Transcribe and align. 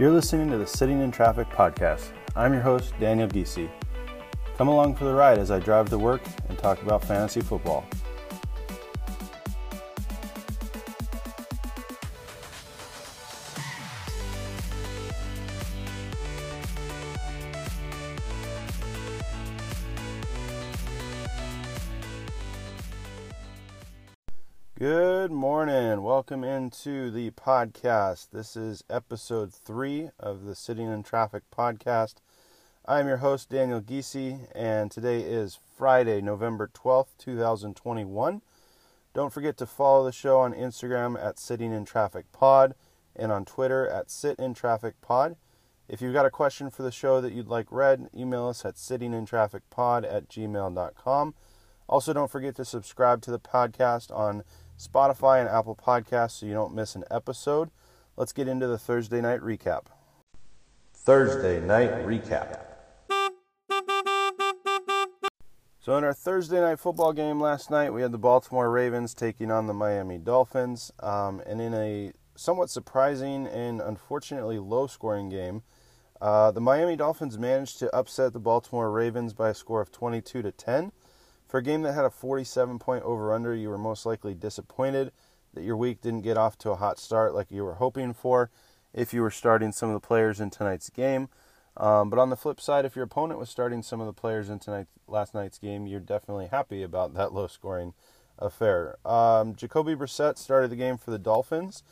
You're 0.00 0.12
listening 0.12 0.48
to 0.48 0.56
the 0.56 0.66
Sitting 0.66 1.02
in 1.02 1.10
Traffic 1.10 1.50
podcast. 1.50 2.12
I'm 2.34 2.54
your 2.54 2.62
host, 2.62 2.94
Daniel 2.98 3.28
Giese. 3.28 3.68
Come 4.56 4.68
along 4.68 4.94
for 4.96 5.04
the 5.04 5.12
ride 5.12 5.36
as 5.36 5.50
I 5.50 5.58
drive 5.58 5.90
to 5.90 5.98
work 5.98 6.22
and 6.48 6.56
talk 6.56 6.80
about 6.80 7.04
fantasy 7.04 7.42
football. 7.42 7.84
Into 26.70 27.10
the 27.10 27.32
podcast. 27.32 28.28
This 28.30 28.56
is 28.56 28.84
episode 28.88 29.52
three 29.52 30.10
of 30.20 30.44
the 30.44 30.54
Sitting 30.54 30.86
in 30.86 31.02
Traffic 31.02 31.42
podcast. 31.52 32.18
I'm 32.86 33.08
your 33.08 33.16
host, 33.16 33.50
Daniel 33.50 33.80
Giese, 33.80 34.46
and 34.54 34.88
today 34.88 35.20
is 35.22 35.58
Friday, 35.76 36.20
November 36.20 36.70
12th, 36.72 37.08
2021. 37.18 38.40
Don't 39.12 39.32
forget 39.32 39.56
to 39.56 39.66
follow 39.66 40.04
the 40.04 40.12
show 40.12 40.38
on 40.38 40.54
Instagram 40.54 41.20
at 41.20 41.40
Sitting 41.40 41.72
in 41.72 41.84
Traffic 41.84 42.30
Pod 42.30 42.76
and 43.16 43.32
on 43.32 43.44
Twitter 43.44 43.88
at 43.88 44.08
Sit 44.08 44.38
in 44.38 44.54
Traffic 44.54 44.94
Pod. 45.00 45.34
If 45.88 46.00
you've 46.00 46.14
got 46.14 46.26
a 46.26 46.30
question 46.30 46.70
for 46.70 46.84
the 46.84 46.92
show 46.92 47.20
that 47.20 47.32
you'd 47.32 47.48
like 47.48 47.66
read, 47.72 48.10
email 48.16 48.46
us 48.46 48.64
at 48.64 48.76
sittingintrafficpod 48.76 50.04
at 50.08 50.28
gmail.com. 50.28 51.34
Also, 51.88 52.12
don't 52.12 52.30
forget 52.30 52.54
to 52.54 52.64
subscribe 52.64 53.22
to 53.22 53.32
the 53.32 53.40
podcast 53.40 54.16
on 54.16 54.44
Spotify 54.80 55.40
and 55.40 55.48
Apple 55.48 55.76
Podcasts 55.76 56.40
so 56.40 56.46
you 56.46 56.54
don't 56.54 56.74
miss 56.74 56.94
an 56.94 57.04
episode. 57.10 57.70
Let's 58.16 58.32
get 58.32 58.48
into 58.48 58.66
the 58.66 58.78
Thursday 58.78 59.20
night 59.20 59.40
recap. 59.40 59.86
Thursday 60.94 61.60
night 61.60 61.90
recap. 62.06 62.60
So, 65.80 65.96
in 65.96 66.04
our 66.04 66.14
Thursday 66.14 66.60
night 66.60 66.78
football 66.78 67.12
game 67.12 67.40
last 67.40 67.70
night, 67.70 67.92
we 67.92 68.02
had 68.02 68.12
the 68.12 68.18
Baltimore 68.18 68.70
Ravens 68.70 69.12
taking 69.12 69.50
on 69.50 69.66
the 69.66 69.74
Miami 69.74 70.18
Dolphins. 70.18 70.92
Um, 71.00 71.42
and 71.46 71.60
in 71.60 71.74
a 71.74 72.12
somewhat 72.34 72.70
surprising 72.70 73.46
and 73.46 73.82
unfortunately 73.82 74.58
low 74.58 74.86
scoring 74.86 75.28
game, 75.28 75.62
uh, 76.20 76.50
the 76.52 76.60
Miami 76.60 76.96
Dolphins 76.96 77.38
managed 77.38 77.78
to 77.80 77.94
upset 77.94 78.32
the 78.32 78.40
Baltimore 78.40 78.90
Ravens 78.90 79.34
by 79.34 79.50
a 79.50 79.54
score 79.54 79.80
of 79.80 79.92
22 79.92 80.42
to 80.42 80.52
10. 80.52 80.92
For 81.50 81.58
a 81.58 81.62
game 81.64 81.82
that 81.82 81.94
had 81.94 82.04
a 82.04 82.10
47 82.10 82.78
point 82.78 83.02
over 83.02 83.34
under, 83.34 83.52
you 83.52 83.70
were 83.70 83.76
most 83.76 84.06
likely 84.06 84.34
disappointed 84.34 85.10
that 85.52 85.64
your 85.64 85.76
week 85.76 86.00
didn't 86.00 86.22
get 86.22 86.38
off 86.38 86.56
to 86.58 86.70
a 86.70 86.76
hot 86.76 87.00
start 87.00 87.34
like 87.34 87.50
you 87.50 87.64
were 87.64 87.74
hoping 87.74 88.14
for 88.14 88.52
if 88.94 89.12
you 89.12 89.20
were 89.20 89.32
starting 89.32 89.72
some 89.72 89.88
of 89.88 89.94
the 89.94 90.06
players 90.06 90.38
in 90.38 90.50
tonight's 90.50 90.90
game. 90.90 91.28
Um, 91.76 92.08
but 92.08 92.20
on 92.20 92.30
the 92.30 92.36
flip 92.36 92.60
side, 92.60 92.84
if 92.84 92.94
your 92.94 93.04
opponent 93.04 93.40
was 93.40 93.50
starting 93.50 93.82
some 93.82 94.00
of 94.00 94.06
the 94.06 94.12
players 94.12 94.48
in 94.48 94.60
tonight, 94.60 94.86
last 95.08 95.34
night's 95.34 95.58
game, 95.58 95.88
you're 95.88 95.98
definitely 95.98 96.46
happy 96.46 96.84
about 96.84 97.14
that 97.14 97.32
low 97.34 97.48
scoring 97.48 97.94
affair. 98.38 98.96
Um, 99.04 99.56
Jacoby 99.56 99.96
Brissett 99.96 100.38
started 100.38 100.70
the 100.70 100.76
game 100.76 100.98
for 100.98 101.10
the 101.10 101.18
Dolphins. 101.18 101.82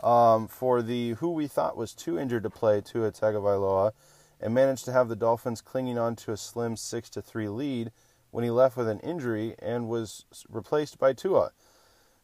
Um, 0.00 0.46
for 0.46 0.82
the 0.82 1.14
who 1.14 1.30
we 1.30 1.46
thought 1.46 1.74
was 1.74 1.94
too 1.94 2.18
injured 2.18 2.42
to 2.42 2.50
play 2.50 2.82
Tua 2.82 3.12
Tagovailoa, 3.12 3.92
and 4.42 4.52
managed 4.52 4.84
to 4.84 4.92
have 4.92 5.08
the 5.08 5.16
Dolphins 5.16 5.62
clinging 5.62 5.96
on 5.96 6.16
to 6.16 6.32
a 6.32 6.36
slim 6.36 6.76
six 6.76 7.08
to 7.08 7.22
three 7.22 7.48
lead 7.48 7.92
when 8.30 8.44
he 8.44 8.50
left 8.50 8.76
with 8.76 8.88
an 8.88 9.00
injury 9.00 9.54
and 9.58 9.88
was 9.88 10.24
replaced 10.48 10.98
by 10.98 11.12
Tua. 11.12 11.52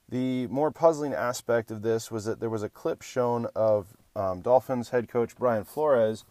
The 0.08 0.47
more 0.48 0.70
puzzling 0.70 1.14
aspect 1.14 1.70
of 1.70 1.83
this 1.83 2.11
was 2.11 2.25
that 2.27 2.41
there 2.41 2.50
was 2.50 2.62
a 2.62 2.69
clip 2.69 3.03
shown 3.03 3.47
of 3.55 3.97
um, 4.14 4.41
Dolphins 4.41 4.91
head 4.91 5.08
coach 5.08 5.36
Brian 5.36 5.64
Flores 5.64 6.25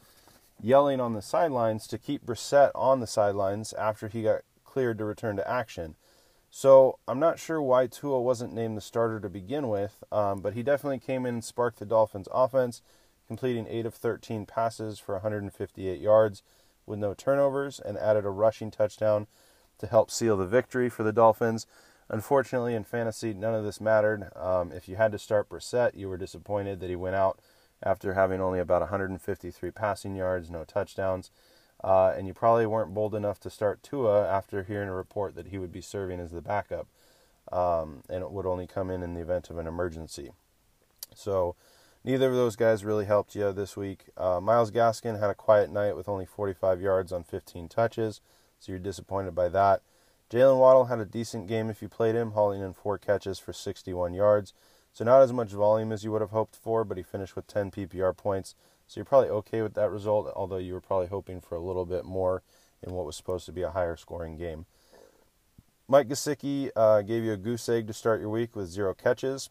yelling 0.61 0.99
on 0.99 1.14
the 1.14 1.21
sidelines 1.21 1.87
to 1.87 1.98
keep 1.98 2.26
Brissett 2.26 2.71
on 2.76 2.99
the 2.99 3.08
sidelines 3.08 3.73
after 3.73 4.08
he 4.08 4.23
got 4.23 4.42
cleared 4.64 4.98
to 4.99 5.05
return 5.05 5.36
to 5.37 5.49
action. 5.49 5.95
So 6.49 6.99
I'm 7.08 7.20
not 7.20 7.39
sure 7.39 7.61
why 7.61 7.88
Tua 7.88 8.21
wasn't 8.21 8.53
named 8.53 8.77
the 8.77 8.82
starter 8.82 9.20
to 9.20 9.30
begin 9.30 9.70
with, 9.70 10.03
um, 10.11 10.42
but 10.42 10.53
he 10.53 10.64
definitely 10.64 10.99
came 10.99 11.26
in 11.26 11.36
and 11.36 11.43
sparked 11.43 11.80
the 11.80 11.86
Dolphins' 11.86 12.27
offense, 12.32 12.82
completing 13.27 13.67
8 13.67 13.86
of 13.86 13.93
13 13.95 14.45
passes 14.45 14.99
for 14.99 15.15
158 15.15 15.99
yards 15.99 16.43
with 16.86 16.99
no 16.99 17.14
turnovers 17.14 17.80
and 17.80 17.98
added 17.98 18.26
a 18.26 18.30
rushing 18.30 18.70
touchdown 18.70 19.27
to 19.81 19.87
help 19.87 20.09
seal 20.09 20.37
the 20.37 20.47
victory 20.47 20.89
for 20.89 21.03
the 21.03 21.11
Dolphins. 21.11 21.67
Unfortunately, 22.09 22.73
in 22.73 22.83
fantasy, 22.83 23.33
none 23.33 23.53
of 23.53 23.64
this 23.64 23.80
mattered. 23.80 24.30
Um, 24.36 24.71
if 24.71 24.87
you 24.87 24.95
had 24.95 25.11
to 25.11 25.19
start 25.19 25.49
Brissett, 25.49 25.95
you 25.95 26.09
were 26.09 26.17
disappointed 26.17 26.80
that 26.80 26.89
he 26.89 26.95
went 26.95 27.15
out 27.15 27.39
after 27.83 28.14
having 28.14 28.41
only 28.41 28.59
about 28.59 28.81
153 28.81 29.71
passing 29.71 30.15
yards, 30.15 30.49
no 30.49 30.64
touchdowns. 30.64 31.31
Uh, 31.83 32.14
and 32.15 32.27
you 32.27 32.33
probably 32.33 32.65
weren't 32.65 32.93
bold 32.93 33.15
enough 33.15 33.39
to 33.39 33.49
start 33.49 33.83
Tua 33.83 34.27
after 34.27 34.64
hearing 34.64 34.89
a 34.89 34.93
report 34.93 35.36
that 35.36 35.47
he 35.47 35.58
would 35.58 35.71
be 35.71 35.81
serving 35.81 36.20
as 36.20 36.31
the 36.31 36.41
backup 36.41 36.87
um, 37.52 38.03
and 38.09 38.23
it 38.23 38.31
would 38.31 38.45
only 38.45 38.67
come 38.67 38.89
in 38.89 39.03
in 39.03 39.14
the 39.14 39.21
event 39.21 39.49
of 39.49 39.58
an 39.58 39.67
emergency. 39.67 40.31
So, 41.14 41.55
neither 42.03 42.30
of 42.30 42.36
those 42.36 42.55
guys 42.55 42.86
really 42.86 43.05
helped 43.05 43.36
you 43.36 43.52
this 43.52 43.75
week. 43.75 44.05
Uh, 44.17 44.39
Myles 44.41 44.71
Gaskin 44.71 45.20
had 45.20 45.30
a 45.30 45.36
quiet 45.36 45.71
night 45.71 45.95
with 45.95 46.08
only 46.08 46.25
45 46.25 46.81
yards 46.81 47.11
on 47.11 47.23
15 47.23 47.67
touches 47.67 48.21
so 48.61 48.72
you're 48.72 48.80
disappointed 48.80 49.33
by 49.33 49.49
that. 49.49 49.82
Jaylen 50.30 50.60
Waddle 50.60 50.86
had 50.86 50.99
a 50.99 51.05
decent 51.05 51.48
game 51.48 51.70
if 51.70 51.82
you 51.82 51.89
played 51.89 52.16
him, 52.16 52.32
hauling 52.32 52.61
in 52.61 52.73
four 52.73 52.98
catches 52.98 53.39
for 53.39 53.52
61 53.52 54.14
yards. 54.14 54.54
So 54.94 55.04
not 55.04 55.22
as 55.22 55.33
much 55.33 55.49
volume 55.49 55.92
as 55.92 56.04
you 56.04 56.11
would 56.11 56.22
have 56.22 56.30
hoped 56.30 56.55
for, 56.55 56.83
but 56.86 56.98
he 56.98 57.04
finished 57.04 57.36
with 57.36 57.48
10 57.48 57.71
PPR 57.71 58.16
points. 58.16 58.54
So 58.88 59.00
you're 59.00 59.05
probably 59.05 59.30
okay 59.30 59.61
with 59.61 59.73
that 59.73 59.89
result, 59.89 60.32
although 60.36 60.58
you 60.58 60.73
were 60.73 60.82
probably 60.82 61.08
hoping 61.08 61.42
for 61.42 61.55
a 61.55 61.61
little 61.61 61.86
bit 61.86 62.05
more 62.05 62.44
in 62.83 62.94
what 62.94 63.05
was 63.05 63.16
supposed 63.16 63.45
to 63.48 63.52
be 63.52 63.61
a 63.64 63.71
higher 63.71 63.95
scoring 63.95 64.38
game. 64.38 64.66
Mike 65.88 66.08
Gesicki 66.08 66.70
uh, 66.76 67.02
gave 67.02 67.23
you 67.23 67.33
a 67.33 67.38
goose 67.38 67.67
egg 67.67 67.88
to 67.88 67.94
start 67.94 68.21
your 68.21 68.30
week 68.30 68.55
with 68.55 68.70
zero 68.70 68.94
catches, 68.94 69.50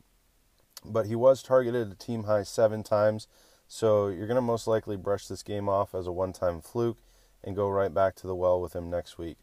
but 0.84 1.06
he 1.06 1.16
was 1.16 1.42
targeted 1.42 1.90
a 1.90 1.94
team 1.94 2.24
high 2.24 2.44
seven 2.44 2.82
times. 2.82 3.26
So 3.66 4.08
you're 4.08 4.26
going 4.26 4.36
to 4.36 4.40
most 4.40 4.66
likely 4.66 4.96
brush 4.96 5.26
this 5.26 5.42
game 5.42 5.68
off 5.68 5.94
as 5.94 6.06
a 6.06 6.12
one 6.12 6.32
time 6.32 6.60
fluke 6.60 6.98
and 7.42 7.56
go 7.56 7.68
right 7.68 7.92
back 7.92 8.14
to 8.16 8.26
the 8.26 8.34
well 8.34 8.60
with 8.60 8.74
him 8.74 8.90
next 8.90 9.18
week. 9.18 9.38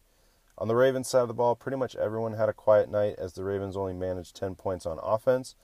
On 0.56 0.66
the 0.66 0.74
Ravens 0.74 1.08
side 1.08 1.22
of 1.22 1.28
the 1.28 1.34
ball, 1.34 1.54
pretty 1.54 1.76
much 1.76 1.94
everyone 1.96 2.32
had 2.32 2.48
a 2.48 2.52
quiet 2.52 2.90
night 2.90 3.14
as 3.16 3.32
the 3.32 3.44
Ravens 3.44 3.76
only 3.76 3.94
managed 3.94 4.34
10 4.34 4.56
points 4.56 4.86
on 4.86 4.98
offense. 5.02 5.54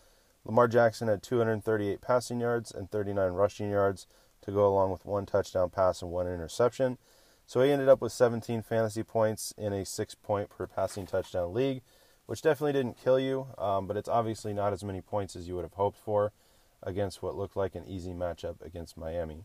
Lamar 0.45 0.69
Jackson 0.69 1.09
had 1.09 1.23
238 1.23 2.01
passing 2.01 2.41
yards 2.41 2.71
and 2.71 2.91
39 2.91 3.33
rushing 3.33 3.71
yards 3.71 4.07
to 4.43 4.53
go 4.53 4.67
along 4.67 4.91
with 4.91 5.05
one 5.05 5.27
touchdown 5.27 5.71
pass 5.71 6.03
and 6.03 6.11
one 6.11 6.29
interception. 6.29 6.99
So 7.47 7.61
he 7.63 7.73
ended 7.73 7.89
up 7.89 8.01
with 8.01 8.13
17 8.13 8.63
fantasy 8.63 9.03
points 9.03 9.53
in 9.57 9.73
a 9.73 9.85
six 9.85 10.15
point 10.15 10.49
per 10.49 10.67
passing 10.67 11.07
touchdown 11.07 11.53
league, 11.53 11.83
which 12.27 12.43
definitely 12.43 12.73
didn't 12.73 13.03
kill 13.03 13.19
you, 13.19 13.49
um, 13.59 13.87
but 13.87 13.97
it's 13.97 14.09
obviously 14.09 14.53
not 14.53 14.73
as 14.73 14.85
many 14.85 15.01
points 15.01 15.35
as 15.35 15.49
you 15.49 15.57
would 15.57 15.65
have 15.65 15.75
hoped 15.75 15.99
for 15.99 16.33
against 16.83 17.23
what 17.23 17.37
looked 17.37 17.57
like 17.57 17.75
an 17.75 17.85
easy 17.87 18.13
matchup 18.13 18.63
against 18.63 18.97
Miami. 18.97 19.45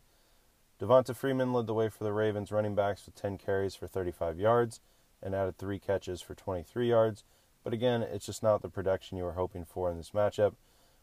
Devonta 0.79 1.13
Freeman 1.13 1.51
led 1.51 1.67
the 1.67 1.73
way 1.73 1.90
for 1.90 2.06
the 2.06 2.13
Ravens 2.13 2.53
running 2.53 2.73
backs 2.73 3.06
with 3.06 3.16
10 3.16 3.38
carries 3.38 3.75
for 3.75 3.85
35 3.85 4.40
yards 4.40 4.79
and 5.22 5.35
added 5.35 5.57
three 5.57 5.78
catches 5.78 6.22
for 6.22 6.34
23 6.34 6.88
yards. 6.88 7.25
But 7.66 7.73
again, 7.73 8.01
it's 8.01 8.25
just 8.25 8.41
not 8.41 8.62
the 8.62 8.69
production 8.69 9.18
you 9.18 9.25
were 9.25 9.34
hoping 9.34 9.66
for 9.66 9.91
in 9.91 9.97
this 9.97 10.12
matchup. 10.12 10.53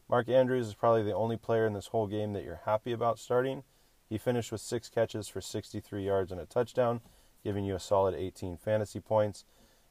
Mark 0.09 0.29
Andrews 0.29 0.67
is 0.67 0.73
probably 0.73 1.03
the 1.03 1.13
only 1.13 1.37
player 1.37 1.67
in 1.67 1.73
this 1.73 1.87
whole 1.87 2.07
game 2.07 2.33
that 2.33 2.43
you're 2.43 2.61
happy 2.65 2.91
about 2.91 3.19
starting. 3.19 3.63
He 4.09 4.17
finished 4.17 4.51
with 4.51 4.61
six 4.61 4.89
catches 4.89 5.27
for 5.27 5.41
63 5.41 6.03
yards 6.03 6.31
and 6.31 6.41
a 6.41 6.45
touchdown, 6.45 7.01
giving 7.43 7.63
you 7.63 7.75
a 7.75 7.79
solid 7.79 8.15
18 8.15 8.57
fantasy 8.57 8.99
points. 8.99 9.45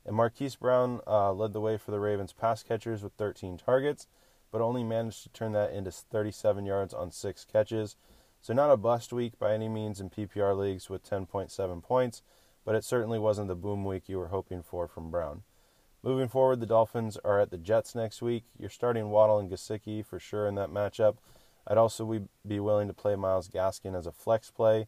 And 0.04 0.16
Marquise 0.16 0.56
Brown 0.56 1.00
uh, 1.06 1.32
led 1.32 1.52
the 1.52 1.60
way 1.60 1.76
for 1.76 1.92
the 1.92 2.00
Ravens 2.00 2.32
pass 2.32 2.64
catchers 2.64 3.04
with 3.04 3.12
13 3.12 3.56
targets, 3.56 4.08
but 4.50 4.60
only 4.60 4.82
managed 4.82 5.22
to 5.22 5.28
turn 5.28 5.52
that 5.52 5.72
into 5.72 5.92
37 5.92 6.66
yards 6.66 6.92
on 6.92 7.12
six 7.12 7.44
catches. 7.44 7.94
So, 8.46 8.54
not 8.54 8.70
a 8.70 8.76
bust 8.76 9.12
week 9.12 9.40
by 9.40 9.54
any 9.54 9.68
means 9.68 10.00
in 10.00 10.08
PPR 10.08 10.56
leagues 10.56 10.88
with 10.88 11.02
10.7 11.02 11.82
points, 11.82 12.22
but 12.64 12.76
it 12.76 12.84
certainly 12.84 13.18
wasn't 13.18 13.48
the 13.48 13.56
boom 13.56 13.84
week 13.84 14.08
you 14.08 14.20
were 14.20 14.28
hoping 14.28 14.62
for 14.62 14.86
from 14.86 15.10
Brown. 15.10 15.42
Moving 16.00 16.28
forward, 16.28 16.60
the 16.60 16.66
Dolphins 16.66 17.18
are 17.24 17.40
at 17.40 17.50
the 17.50 17.58
Jets 17.58 17.96
next 17.96 18.22
week. 18.22 18.44
You're 18.56 18.70
starting 18.70 19.10
Waddle 19.10 19.40
and 19.40 19.50
Gesicki 19.50 20.06
for 20.06 20.20
sure 20.20 20.46
in 20.46 20.54
that 20.54 20.70
matchup. 20.70 21.16
I'd 21.66 21.76
also 21.76 22.28
be 22.46 22.60
willing 22.60 22.86
to 22.86 22.94
play 22.94 23.16
Myles 23.16 23.48
Gaskin 23.48 23.98
as 23.98 24.06
a 24.06 24.12
flex 24.12 24.48
play. 24.52 24.86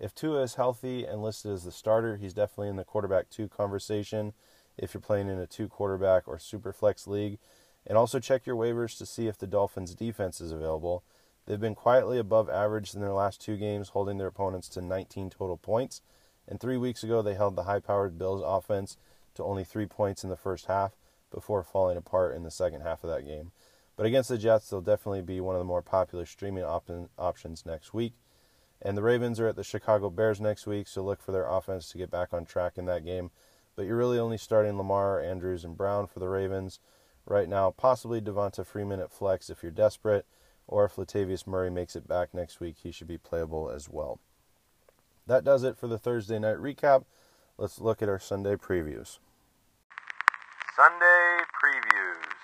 If 0.00 0.12
Tua 0.12 0.42
is 0.42 0.56
healthy 0.56 1.04
and 1.04 1.22
listed 1.22 1.52
as 1.52 1.62
the 1.62 1.70
starter, 1.70 2.16
he's 2.16 2.34
definitely 2.34 2.70
in 2.70 2.76
the 2.76 2.82
quarterback 2.82 3.30
two 3.30 3.46
conversation 3.46 4.32
if 4.76 4.94
you're 4.94 5.00
playing 5.00 5.28
in 5.28 5.38
a 5.38 5.46
two 5.46 5.68
quarterback 5.68 6.26
or 6.26 6.40
super 6.40 6.72
flex 6.72 7.06
league. 7.06 7.38
And 7.86 7.96
also 7.96 8.18
check 8.18 8.46
your 8.46 8.56
waivers 8.56 8.98
to 8.98 9.06
see 9.06 9.28
if 9.28 9.38
the 9.38 9.46
Dolphins 9.46 9.94
defense 9.94 10.40
is 10.40 10.50
available. 10.50 11.04
They've 11.46 11.60
been 11.60 11.74
quietly 11.74 12.18
above 12.18 12.50
average 12.50 12.94
in 12.94 13.00
their 13.00 13.12
last 13.12 13.40
two 13.40 13.56
games, 13.56 13.90
holding 13.90 14.18
their 14.18 14.26
opponents 14.26 14.68
to 14.70 14.80
19 14.80 15.30
total 15.30 15.56
points. 15.56 16.02
And 16.48 16.60
three 16.60 16.76
weeks 16.76 17.02
ago, 17.02 17.22
they 17.22 17.34
held 17.34 17.56
the 17.56 17.64
high 17.64 17.80
powered 17.80 18.18
Bills 18.18 18.42
offense 18.44 18.96
to 19.34 19.44
only 19.44 19.64
three 19.64 19.86
points 19.86 20.24
in 20.24 20.30
the 20.30 20.36
first 20.36 20.66
half 20.66 20.96
before 21.32 21.62
falling 21.62 21.96
apart 21.96 22.34
in 22.34 22.42
the 22.42 22.50
second 22.50 22.80
half 22.80 23.04
of 23.04 23.10
that 23.10 23.26
game. 23.26 23.52
But 23.96 24.06
against 24.06 24.28
the 24.28 24.38
Jets, 24.38 24.68
they'll 24.68 24.80
definitely 24.80 25.22
be 25.22 25.40
one 25.40 25.54
of 25.54 25.60
the 25.60 25.64
more 25.64 25.82
popular 25.82 26.26
streaming 26.26 26.64
op- 26.64 26.90
options 27.18 27.64
next 27.64 27.94
week. 27.94 28.14
And 28.82 28.96
the 28.96 29.02
Ravens 29.02 29.40
are 29.40 29.48
at 29.48 29.56
the 29.56 29.64
Chicago 29.64 30.10
Bears 30.10 30.40
next 30.40 30.66
week, 30.66 30.86
so 30.86 31.02
look 31.02 31.22
for 31.22 31.32
their 31.32 31.48
offense 31.48 31.88
to 31.90 31.98
get 31.98 32.10
back 32.10 32.34
on 32.34 32.44
track 32.44 32.76
in 32.76 32.84
that 32.86 33.04
game. 33.04 33.30
But 33.74 33.86
you're 33.86 33.96
really 33.96 34.18
only 34.18 34.38
starting 34.38 34.76
Lamar, 34.76 35.20
Andrews, 35.20 35.64
and 35.64 35.76
Brown 35.76 36.06
for 36.06 36.20
the 36.20 36.28
Ravens 36.28 36.78
right 37.24 37.48
now. 37.48 37.70
Possibly 37.70 38.20
Devonta 38.20 38.66
Freeman 38.66 39.00
at 39.00 39.12
flex 39.12 39.48
if 39.48 39.62
you're 39.62 39.72
desperate, 39.72 40.26
or 40.66 40.84
if 40.84 40.96
Latavius 40.96 41.46
Murray 41.46 41.70
makes 41.70 41.96
it 41.96 42.08
back 42.08 42.34
next 42.34 42.60
week, 42.60 42.76
he 42.82 42.90
should 42.90 43.08
be 43.08 43.18
playable 43.18 43.70
as 43.70 43.88
well. 43.88 44.20
That 45.26 45.44
does 45.44 45.64
it 45.64 45.76
for 45.76 45.86
the 45.88 45.98
Thursday 45.98 46.38
night 46.38 46.56
recap. 46.56 47.04
Let's 47.58 47.80
look 47.80 48.02
at 48.02 48.08
our 48.08 48.18
Sunday 48.18 48.56
previews. 48.56 49.18
Sunday 50.76 51.38
previews. 51.62 52.36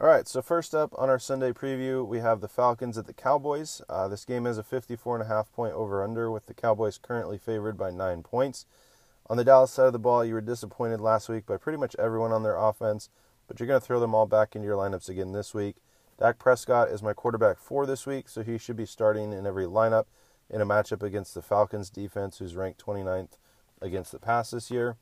All 0.00 0.08
right, 0.08 0.26
so 0.26 0.42
first 0.42 0.74
up 0.74 0.92
on 0.98 1.08
our 1.08 1.18
Sunday 1.20 1.52
preview, 1.52 2.04
we 2.04 2.18
have 2.18 2.40
the 2.40 2.48
Falcons 2.48 2.98
at 2.98 3.06
the 3.06 3.12
Cowboys. 3.12 3.82
Uh, 3.88 4.08
this 4.08 4.24
game 4.24 4.46
has 4.46 4.58
a 4.58 4.64
54.5 4.64 5.52
point 5.52 5.74
over 5.74 6.02
under, 6.02 6.28
with 6.28 6.46
the 6.46 6.54
Cowboys 6.54 6.98
currently 6.98 7.38
favored 7.38 7.76
by 7.76 7.90
nine 7.90 8.24
points. 8.24 8.66
On 9.30 9.36
the 9.36 9.44
Dallas 9.44 9.70
side 9.70 9.86
of 9.86 9.92
the 9.92 10.00
ball, 10.00 10.24
you 10.24 10.34
were 10.34 10.40
disappointed 10.40 11.00
last 11.00 11.28
week 11.28 11.46
by 11.46 11.56
pretty 11.56 11.78
much 11.78 11.94
everyone 12.00 12.32
on 12.32 12.42
their 12.42 12.56
offense, 12.56 13.10
but 13.46 13.58
you're 13.58 13.66
going 13.66 13.80
to 13.80 13.86
throw 13.86 14.00
them 14.00 14.14
all 14.14 14.26
back 14.26 14.54
into 14.54 14.66
your 14.66 14.76
lineups 14.76 15.08
again 15.08 15.32
this 15.32 15.54
week. 15.54 15.76
Dak 16.18 16.38
Prescott 16.38 16.88
is 16.88 17.02
my 17.02 17.12
quarterback 17.12 17.58
for 17.58 17.86
this 17.86 18.06
week, 18.06 18.28
so 18.28 18.42
he 18.42 18.58
should 18.58 18.76
be 18.76 18.86
starting 18.86 19.32
in 19.32 19.46
every 19.46 19.66
lineup 19.66 20.06
in 20.48 20.60
a 20.60 20.66
matchup 20.66 21.02
against 21.02 21.34
the 21.34 21.42
Falcons 21.42 21.90
defense, 21.90 22.38
who's 22.38 22.54
ranked 22.54 22.84
29th 22.84 23.38
against 23.80 24.12
the 24.12 24.18
pass 24.18 24.50
this 24.50 24.70
year. 24.70 24.96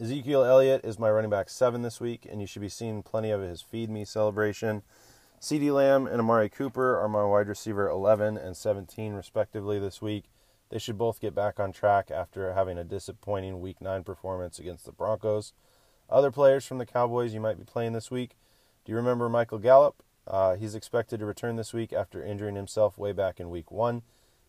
Ezekiel 0.00 0.44
Elliott 0.44 0.84
is 0.84 0.98
my 0.98 1.10
running 1.10 1.30
back 1.30 1.48
seven 1.50 1.82
this 1.82 2.00
week, 2.00 2.26
and 2.30 2.40
you 2.40 2.46
should 2.46 2.62
be 2.62 2.68
seeing 2.68 3.02
plenty 3.02 3.30
of 3.30 3.42
his 3.42 3.60
Feed 3.60 3.90
Me 3.90 4.04
celebration. 4.04 4.82
CeeDee 5.40 5.72
Lamb 5.72 6.06
and 6.06 6.20
Amari 6.20 6.48
Cooper 6.48 6.98
are 6.98 7.08
my 7.08 7.24
wide 7.24 7.48
receiver 7.48 7.88
11 7.88 8.36
and 8.36 8.56
17, 8.56 9.12
respectively, 9.12 9.78
this 9.78 10.02
week. 10.02 10.24
They 10.70 10.78
should 10.78 10.98
both 10.98 11.20
get 11.20 11.34
back 11.34 11.58
on 11.58 11.72
track 11.72 12.10
after 12.10 12.52
having 12.54 12.78
a 12.78 12.84
disappointing 12.84 13.60
Week 13.60 13.80
9 13.80 14.04
performance 14.04 14.58
against 14.58 14.84
the 14.86 14.92
Broncos. 14.92 15.52
Other 16.10 16.30
players 16.30 16.66
from 16.66 16.78
the 16.78 16.86
Cowboys 16.86 17.32
you 17.32 17.40
might 17.40 17.58
be 17.58 17.64
playing 17.64 17.92
this 17.92 18.10
week. 18.10 18.36
Do 18.84 18.92
you 18.92 18.96
remember 18.96 19.28
Michael 19.28 19.58
Gallup? 19.58 20.02
Uh, 20.26 20.56
he's 20.56 20.74
expected 20.74 21.20
to 21.20 21.26
return 21.26 21.56
this 21.56 21.72
week 21.72 21.92
after 21.92 22.24
injuring 22.24 22.56
himself 22.56 22.98
way 22.98 23.12
back 23.12 23.38
in 23.38 23.50
Week 23.50 23.70
1. 23.70 24.02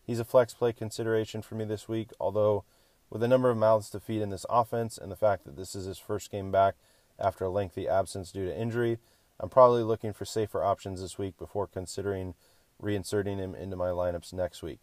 He's 0.04 0.18
a 0.18 0.24
flex 0.24 0.54
play 0.54 0.72
consideration 0.72 1.40
for 1.40 1.54
me 1.54 1.64
this 1.64 1.88
week, 1.88 2.10
although 2.18 2.64
with 3.10 3.20
the 3.20 3.28
number 3.28 3.50
of 3.50 3.56
mouths 3.56 3.90
to 3.90 4.00
feed 4.00 4.22
in 4.22 4.30
this 4.30 4.46
offense 4.50 4.98
and 4.98 5.12
the 5.12 5.16
fact 5.16 5.44
that 5.44 5.56
this 5.56 5.74
is 5.74 5.84
his 5.84 5.98
first 5.98 6.30
game 6.30 6.50
back 6.50 6.74
after 7.18 7.44
a 7.44 7.50
lengthy 7.50 7.88
absence 7.88 8.32
due 8.32 8.46
to 8.46 8.58
injury, 8.58 8.98
I'm 9.38 9.48
probably 9.48 9.82
looking 9.82 10.12
for 10.12 10.24
safer 10.24 10.64
options 10.64 11.00
this 11.00 11.18
week 11.18 11.38
before 11.38 11.66
considering 11.66 12.34
reinserting 12.82 13.38
him 13.38 13.54
into 13.54 13.76
my 13.76 13.88
lineups 13.88 14.32
next 14.32 14.62
week. 14.62 14.80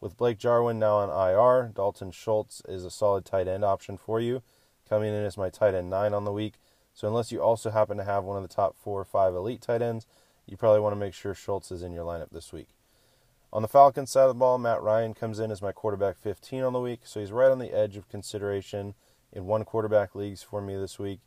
With 0.00 0.16
Blake 0.16 0.38
Jarwin 0.38 0.78
now 0.78 0.96
on 0.96 1.10
IR, 1.10 1.72
Dalton 1.74 2.10
Schultz 2.10 2.62
is 2.68 2.84
a 2.84 2.90
solid 2.90 3.24
tight 3.24 3.48
end 3.48 3.64
option 3.64 3.96
for 3.96 4.20
you, 4.20 4.42
coming 4.90 5.14
in 5.14 5.24
as 5.24 5.38
my 5.38 5.48
tight 5.48 5.74
end 5.74 5.88
9 5.88 6.12
on 6.12 6.24
the 6.24 6.32
week. 6.32 6.54
So, 6.92 7.08
unless 7.08 7.32
you 7.32 7.40
also 7.40 7.70
happen 7.70 7.96
to 7.96 8.04
have 8.04 8.24
one 8.24 8.36
of 8.36 8.42
the 8.42 8.54
top 8.54 8.76
four 8.76 9.00
or 9.00 9.04
five 9.04 9.34
elite 9.34 9.62
tight 9.62 9.80
ends, 9.80 10.06
you 10.46 10.56
probably 10.56 10.80
want 10.80 10.92
to 10.92 11.00
make 11.00 11.14
sure 11.14 11.32
Schultz 11.32 11.70
is 11.70 11.82
in 11.82 11.92
your 11.92 12.04
lineup 12.04 12.30
this 12.30 12.52
week. 12.52 12.68
On 13.52 13.62
the 13.62 13.68
Falcons 13.68 14.10
side 14.10 14.22
of 14.22 14.28
the 14.28 14.34
ball, 14.34 14.58
Matt 14.58 14.82
Ryan 14.82 15.14
comes 15.14 15.38
in 15.38 15.50
as 15.50 15.62
my 15.62 15.72
quarterback 15.72 16.18
15 16.18 16.62
on 16.62 16.72
the 16.72 16.80
week, 16.80 17.00
so 17.04 17.20
he's 17.20 17.32
right 17.32 17.50
on 17.50 17.60
the 17.60 17.72
edge 17.72 17.96
of 17.96 18.08
consideration 18.08 18.94
in 19.32 19.46
one 19.46 19.64
quarterback 19.64 20.14
leagues 20.14 20.42
for 20.42 20.60
me 20.60 20.76
this 20.76 20.98
week. 20.98 21.20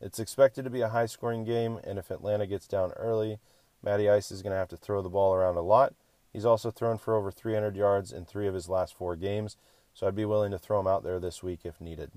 It's 0.00 0.18
expected 0.18 0.64
to 0.64 0.70
be 0.70 0.80
a 0.80 0.88
high 0.88 1.06
scoring 1.06 1.44
game, 1.44 1.78
and 1.84 1.98
if 1.98 2.10
Atlanta 2.10 2.46
gets 2.46 2.66
down 2.66 2.92
early, 2.92 3.38
Matty 3.82 4.08
Ice 4.08 4.30
is 4.30 4.42
going 4.42 4.52
to 4.52 4.58
have 4.58 4.68
to 4.68 4.76
throw 4.76 5.02
the 5.02 5.10
ball 5.10 5.34
around 5.34 5.56
a 5.56 5.62
lot. 5.62 5.94
He's 6.32 6.46
also 6.46 6.70
thrown 6.70 6.96
for 6.96 7.14
over 7.14 7.30
300 7.30 7.76
yards 7.76 8.12
in 8.12 8.24
three 8.24 8.46
of 8.46 8.54
his 8.54 8.68
last 8.68 8.94
four 8.94 9.16
games, 9.16 9.56
so 9.92 10.06
I'd 10.06 10.14
be 10.14 10.24
willing 10.24 10.52
to 10.52 10.58
throw 10.58 10.80
him 10.80 10.86
out 10.86 11.02
there 11.02 11.20
this 11.20 11.42
week 11.42 11.60
if 11.64 11.80
needed. 11.80 12.12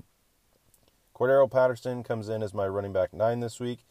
Cordarrelle 1.16 1.52
Patterson 1.52 2.04
comes 2.04 2.30
in 2.30 2.42
as 2.42 2.54
my 2.54 2.68
running 2.68 2.94
back 2.94 3.14
nine 3.14 3.40
this 3.40 3.60
week. 3.60 3.86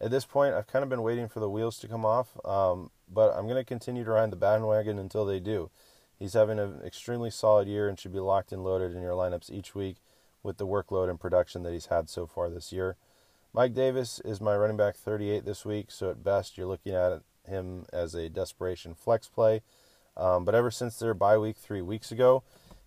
At 0.00 0.10
this 0.10 0.24
point, 0.24 0.54
I've 0.54 0.68
kind 0.68 0.82
of 0.82 0.88
been 0.88 1.02
waiting 1.02 1.28
for 1.28 1.40
the 1.40 1.50
wheels 1.50 1.78
to 1.80 1.88
come 1.88 2.04
off. 2.04 2.38
Um, 2.44 2.90
but 3.12 3.34
I'm 3.34 3.46
going 3.46 3.56
to 3.56 3.64
continue 3.64 4.04
to 4.04 4.10
ride 4.10 4.30
the 4.30 4.36
bandwagon 4.36 4.98
until 4.98 5.24
they 5.24 5.40
do. 5.40 5.70
He's 6.18 6.34
having 6.34 6.58
an 6.58 6.80
extremely 6.84 7.30
solid 7.30 7.68
year 7.68 7.88
and 7.88 7.98
should 7.98 8.12
be 8.12 8.20
locked 8.20 8.52
and 8.52 8.64
loaded 8.64 8.94
in 8.94 9.02
your 9.02 9.12
lineups 9.12 9.50
each 9.50 9.74
week 9.74 9.96
with 10.42 10.58
the 10.58 10.66
workload 10.66 11.08
and 11.08 11.20
production 11.20 11.62
that 11.62 11.72
he's 11.72 11.86
had 11.86 12.08
so 12.08 12.26
far 12.26 12.50
this 12.50 12.72
year. 12.72 12.96
Mike 13.52 13.74
Davis 13.74 14.20
is 14.24 14.40
my 14.40 14.56
running 14.56 14.76
back 14.76 14.94
38 14.94 15.44
this 15.44 15.64
week, 15.64 15.90
so 15.90 16.10
at 16.10 16.22
best 16.22 16.58
you're 16.58 16.66
looking 16.66 16.94
at 16.94 17.22
him 17.46 17.86
as 17.92 18.14
a 18.14 18.28
desperation 18.28 18.94
flex 18.94 19.28
play. 19.28 19.62
Um, 20.16 20.44
but 20.44 20.54
ever 20.54 20.70
since 20.70 20.98
their 20.98 21.14
bye 21.14 21.38
week 21.38 21.56
three 21.56 21.82
weeks 21.82 22.12
ago, 22.12 22.42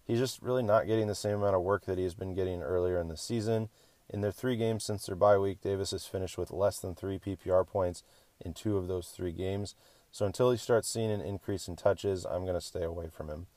he's 0.06 0.20
just 0.20 0.42
really 0.42 0.64
not 0.64 0.88
getting 0.88 1.08
the 1.08 1.16
same 1.16 1.38
amount 1.38 1.56
of 1.56 1.62
work 1.62 1.86
that 1.86 1.98
he 1.98 2.04
has 2.04 2.14
been 2.14 2.36
getting 2.36 2.62
earlier 2.62 3.00
in 3.00 3.08
the 3.08 3.18
season. 3.18 3.70
In 4.12 4.20
their 4.20 4.32
three 4.32 4.58
games 4.58 4.84
since 4.84 5.06
their 5.06 5.16
bye 5.16 5.38
week, 5.38 5.62
Davis 5.62 5.92
has 5.92 6.06
finished 6.06 6.38
with 6.38 6.52
less 6.52 6.80
than 6.80 6.94
three 6.94 7.18
PPR 7.18 7.66
points 7.66 8.04
in 8.44 8.54
two 8.54 8.78
of 8.78 8.88
those 8.88 9.08
three 9.08 9.32
games. 9.32 9.74
So 10.12 10.26
until 10.26 10.52
he 10.52 10.58
starts 10.58 10.90
seeing 10.90 11.10
an 11.10 11.22
increase 11.22 11.70
in 11.70 11.78
touches, 11.78 12.26
I'm 12.26 12.44
going 12.44 12.56
to 12.56 12.62
stay 12.62 12.84
away 12.84 13.08
from 13.10 13.30
him. 13.30 13.48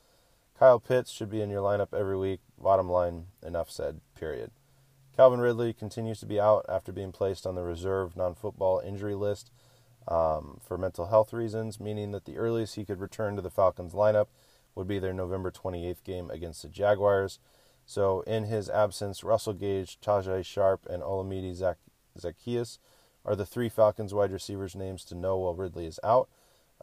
Kyle 0.56 0.78
Pitts 0.78 1.10
should 1.10 1.28
be 1.28 1.40
in 1.40 1.50
your 1.50 1.62
lineup 1.62 1.92
every 1.92 2.16
week. 2.16 2.40
Bottom 2.56 2.88
line, 2.88 3.26
enough 3.44 3.68
said, 3.68 4.00
period. 4.14 4.52
Calvin 5.16 5.40
Ridley 5.40 5.72
continues 5.72 6.20
to 6.20 6.26
be 6.26 6.38
out 6.38 6.64
after 6.68 6.92
being 6.92 7.10
placed 7.10 7.46
on 7.46 7.56
the 7.56 7.64
reserve 7.64 8.16
non 8.16 8.36
football 8.36 8.80
injury 8.84 9.16
list 9.16 9.50
um, 10.06 10.60
for 10.64 10.78
mental 10.78 11.06
health 11.06 11.32
reasons, 11.32 11.80
meaning 11.80 12.12
that 12.12 12.24
the 12.24 12.36
earliest 12.36 12.76
he 12.76 12.84
could 12.84 13.00
return 13.00 13.34
to 13.34 13.42
the 13.42 13.50
Falcons 13.50 13.92
lineup 13.92 14.26
would 14.76 14.86
be 14.86 15.00
their 15.00 15.12
November 15.12 15.50
28th 15.50 16.04
game 16.04 16.30
against 16.30 16.62
the 16.62 16.68
Jaguars. 16.68 17.40
So, 17.86 18.22
in 18.22 18.44
his 18.44 18.70
absence, 18.70 19.22
Russell 19.22 19.52
Gage, 19.52 19.98
Tajae 20.00 20.44
Sharpe, 20.44 20.86
and 20.88 21.02
Olamide 21.02 21.76
Zacchaeus 22.19 22.78
are 23.25 23.36
the 23.36 23.46
three 23.46 23.69
Falcons 23.69 24.14
wide 24.14 24.32
receivers' 24.32 24.75
names 24.75 25.04
to 25.04 25.14
know 25.14 25.36
while 25.38 25.54
Ridley 25.54 25.86
is 25.86 26.00
out. 26.02 26.28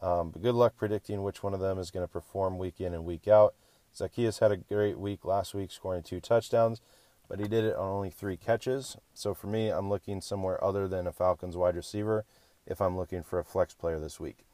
Um, 0.01 0.31
but 0.31 0.42
good 0.42 0.56
luck 0.56 0.75
predicting 0.75 1.24
which 1.24 1.44
one 1.44 1.53
of 1.53 1.59
them 1.59 1.77
is 1.77 1.92
going 1.92 2.06
to 2.06 2.12
perform 2.12 2.57
week 2.57 2.80
in 2.80 2.94
and 2.94 3.06
week 3.06 3.27
out. 3.27 3.53
Zacchaeus 3.95 4.39
had 4.39 4.51
a 4.51 4.57
great 4.57 4.98
week 4.98 5.25
last 5.25 5.53
week, 5.53 5.71
scoring 5.71 6.01
two 6.01 6.19
touchdowns, 6.19 6.81
but 7.27 7.39
he 7.39 7.48
did 7.48 7.65
it 7.65 7.75
on 7.75 7.89
only 7.89 8.09
three 8.09 8.38
catches. 8.38 8.98
So 9.13 9.33
for 9.33 9.48
me, 9.48 9.69
I'm 9.69 9.89
looking 9.89 10.21
somewhere 10.21 10.63
other 10.63 10.88
than 10.88 11.08
a 11.08 11.12
Falcons 11.12 11.58
wide 11.58 11.75
receiver 11.75 12.25
if 12.65 12.81
I'm 12.81 12.98
looking 12.98 13.22
for 13.22 13.38
a 13.39 13.43
flex 13.43 13.74
player 13.74 14.00
this 14.00 14.20
week. 14.20 14.46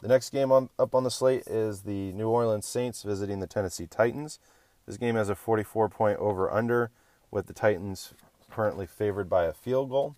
The 0.00 0.08
next 0.08 0.30
game 0.30 0.50
on, 0.50 0.68
up 0.78 0.94
on 0.94 1.04
the 1.04 1.10
slate 1.10 1.46
is 1.46 1.82
the 1.82 2.12
New 2.12 2.28
Orleans 2.28 2.66
Saints 2.66 3.02
visiting 3.02 3.40
the 3.40 3.46
Tennessee 3.46 3.86
Titans. 3.86 4.38
This 4.86 4.96
game 4.96 5.14
has 5.14 5.28
a 5.28 5.34
44 5.34 5.88
point 5.88 6.18
over 6.18 6.50
under, 6.50 6.90
with 7.30 7.46
the 7.46 7.52
Titans 7.52 8.14
currently 8.50 8.86
favored 8.86 9.28
by 9.28 9.44
a 9.44 9.52
field 9.52 9.90
goal. 9.90 10.16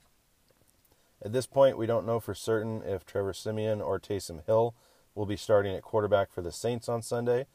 At 1.22 1.32
this 1.32 1.46
point, 1.46 1.78
we 1.78 1.86
don't 1.86 2.06
know 2.06 2.20
for 2.20 2.34
certain 2.34 2.82
if 2.82 3.06
Trevor 3.06 3.32
Siemian 3.32 3.80
or 3.80 3.98
Taysom 3.98 4.44
Hill 4.44 4.74
will 5.14 5.26
be 5.26 5.36
starting 5.36 5.74
at 5.74 5.82
quarterback 5.82 6.30
for 6.30 6.42
the 6.42 6.52
Saints 6.52 6.88
on 6.88 7.02
Sunday. 7.02 7.46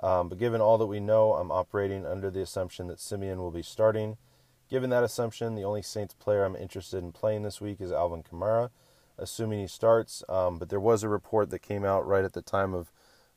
Um, 0.00 0.28
but 0.28 0.38
given 0.38 0.60
all 0.60 0.78
that 0.78 0.86
we 0.86 1.00
know, 1.00 1.34
I'm 1.34 1.52
operating 1.52 2.06
under 2.06 2.30
the 2.30 2.40
assumption 2.40 2.88
that 2.88 2.98
Siemian 2.98 3.38
will 3.38 3.50
be 3.50 3.62
starting. 3.62 4.16
Given 4.68 4.90
that 4.90 5.04
assumption, 5.04 5.54
the 5.54 5.64
only 5.64 5.82
Saints 5.82 6.14
player 6.14 6.44
I'm 6.44 6.56
interested 6.56 7.04
in 7.04 7.12
playing 7.12 7.42
this 7.42 7.60
week 7.60 7.80
is 7.80 7.92
Alvin 7.92 8.22
Kamara, 8.22 8.70
assuming 9.18 9.60
he 9.60 9.66
starts. 9.66 10.24
Um, 10.28 10.58
but 10.58 10.70
there 10.70 10.80
was 10.80 11.02
a 11.02 11.08
report 11.08 11.50
that 11.50 11.60
came 11.60 11.84
out 11.84 12.06
right 12.06 12.24
at 12.24 12.32
the 12.32 12.42
time 12.42 12.72
of 12.72 12.90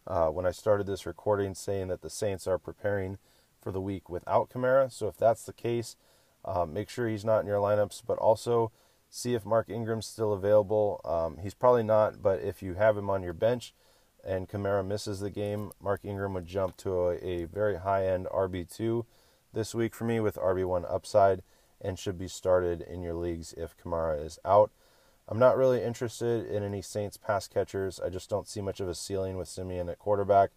uh, 0.07 0.27
when 0.27 0.45
I 0.45 0.51
started 0.51 0.87
this 0.87 1.05
recording 1.05 1.55
saying 1.55 1.87
that 1.87 2.01
the 2.01 2.09
Saints 2.09 2.47
are 2.47 2.57
preparing 2.57 3.17
for 3.61 3.71
the 3.71 3.81
week 3.81 4.09
without 4.09 4.49
Kamara. 4.49 4.91
So 4.91 5.07
if 5.07 5.17
that's 5.17 5.43
the 5.43 5.53
case, 5.53 5.95
uh, 6.43 6.65
make 6.65 6.89
sure 6.89 7.07
he's 7.07 7.25
not 7.25 7.39
in 7.39 7.47
your 7.47 7.59
lineups, 7.59 8.03
but 8.05 8.17
also 8.19 8.71
see 9.09 9.33
if 9.33 9.45
Mark 9.45 9.69
Ingram's 9.69 10.05
still 10.05 10.33
available. 10.33 11.01
Um, 11.03 11.37
he's 11.41 11.53
probably 11.53 11.83
not, 11.83 12.21
but 12.21 12.41
if 12.41 12.61
you 12.61 12.75
have 12.75 12.97
him 12.97 13.09
on 13.09 13.23
your 13.23 13.33
bench 13.33 13.73
and 14.23 14.49
Kamara 14.49 14.85
misses 14.85 15.19
the 15.19 15.29
game, 15.29 15.71
Mark 15.81 16.01
Ingram 16.03 16.33
would 16.33 16.45
jump 16.45 16.77
to 16.77 17.09
a, 17.09 17.15
a 17.15 17.45
very 17.45 17.77
high 17.77 18.05
end 18.05 18.27
RB2 18.27 19.05
this 19.53 19.73
week 19.73 19.95
for 19.95 20.03
me 20.03 20.19
with 20.19 20.35
RB1 20.35 20.91
upside 20.91 21.41
and 21.81 21.97
should 21.97 22.17
be 22.17 22.27
started 22.27 22.81
in 22.81 23.01
your 23.01 23.13
leagues 23.13 23.53
if 23.53 23.75
Kamara 23.77 24.23
is 24.23 24.37
out. 24.45 24.71
I'm 25.27 25.39
not 25.39 25.57
really 25.57 25.81
interested 25.81 26.45
in 26.45 26.63
any 26.63 26.81
Saints 26.81 27.17
pass 27.17 27.47
catchers. 27.47 27.99
I 27.99 28.09
just 28.09 28.29
don't 28.29 28.47
see 28.47 28.61
much 28.61 28.79
of 28.79 28.87
a 28.87 28.95
ceiling 28.95 29.37
with 29.37 29.47
Siemian 29.47 29.89
at 29.89 29.99
quarterback. 29.99 30.51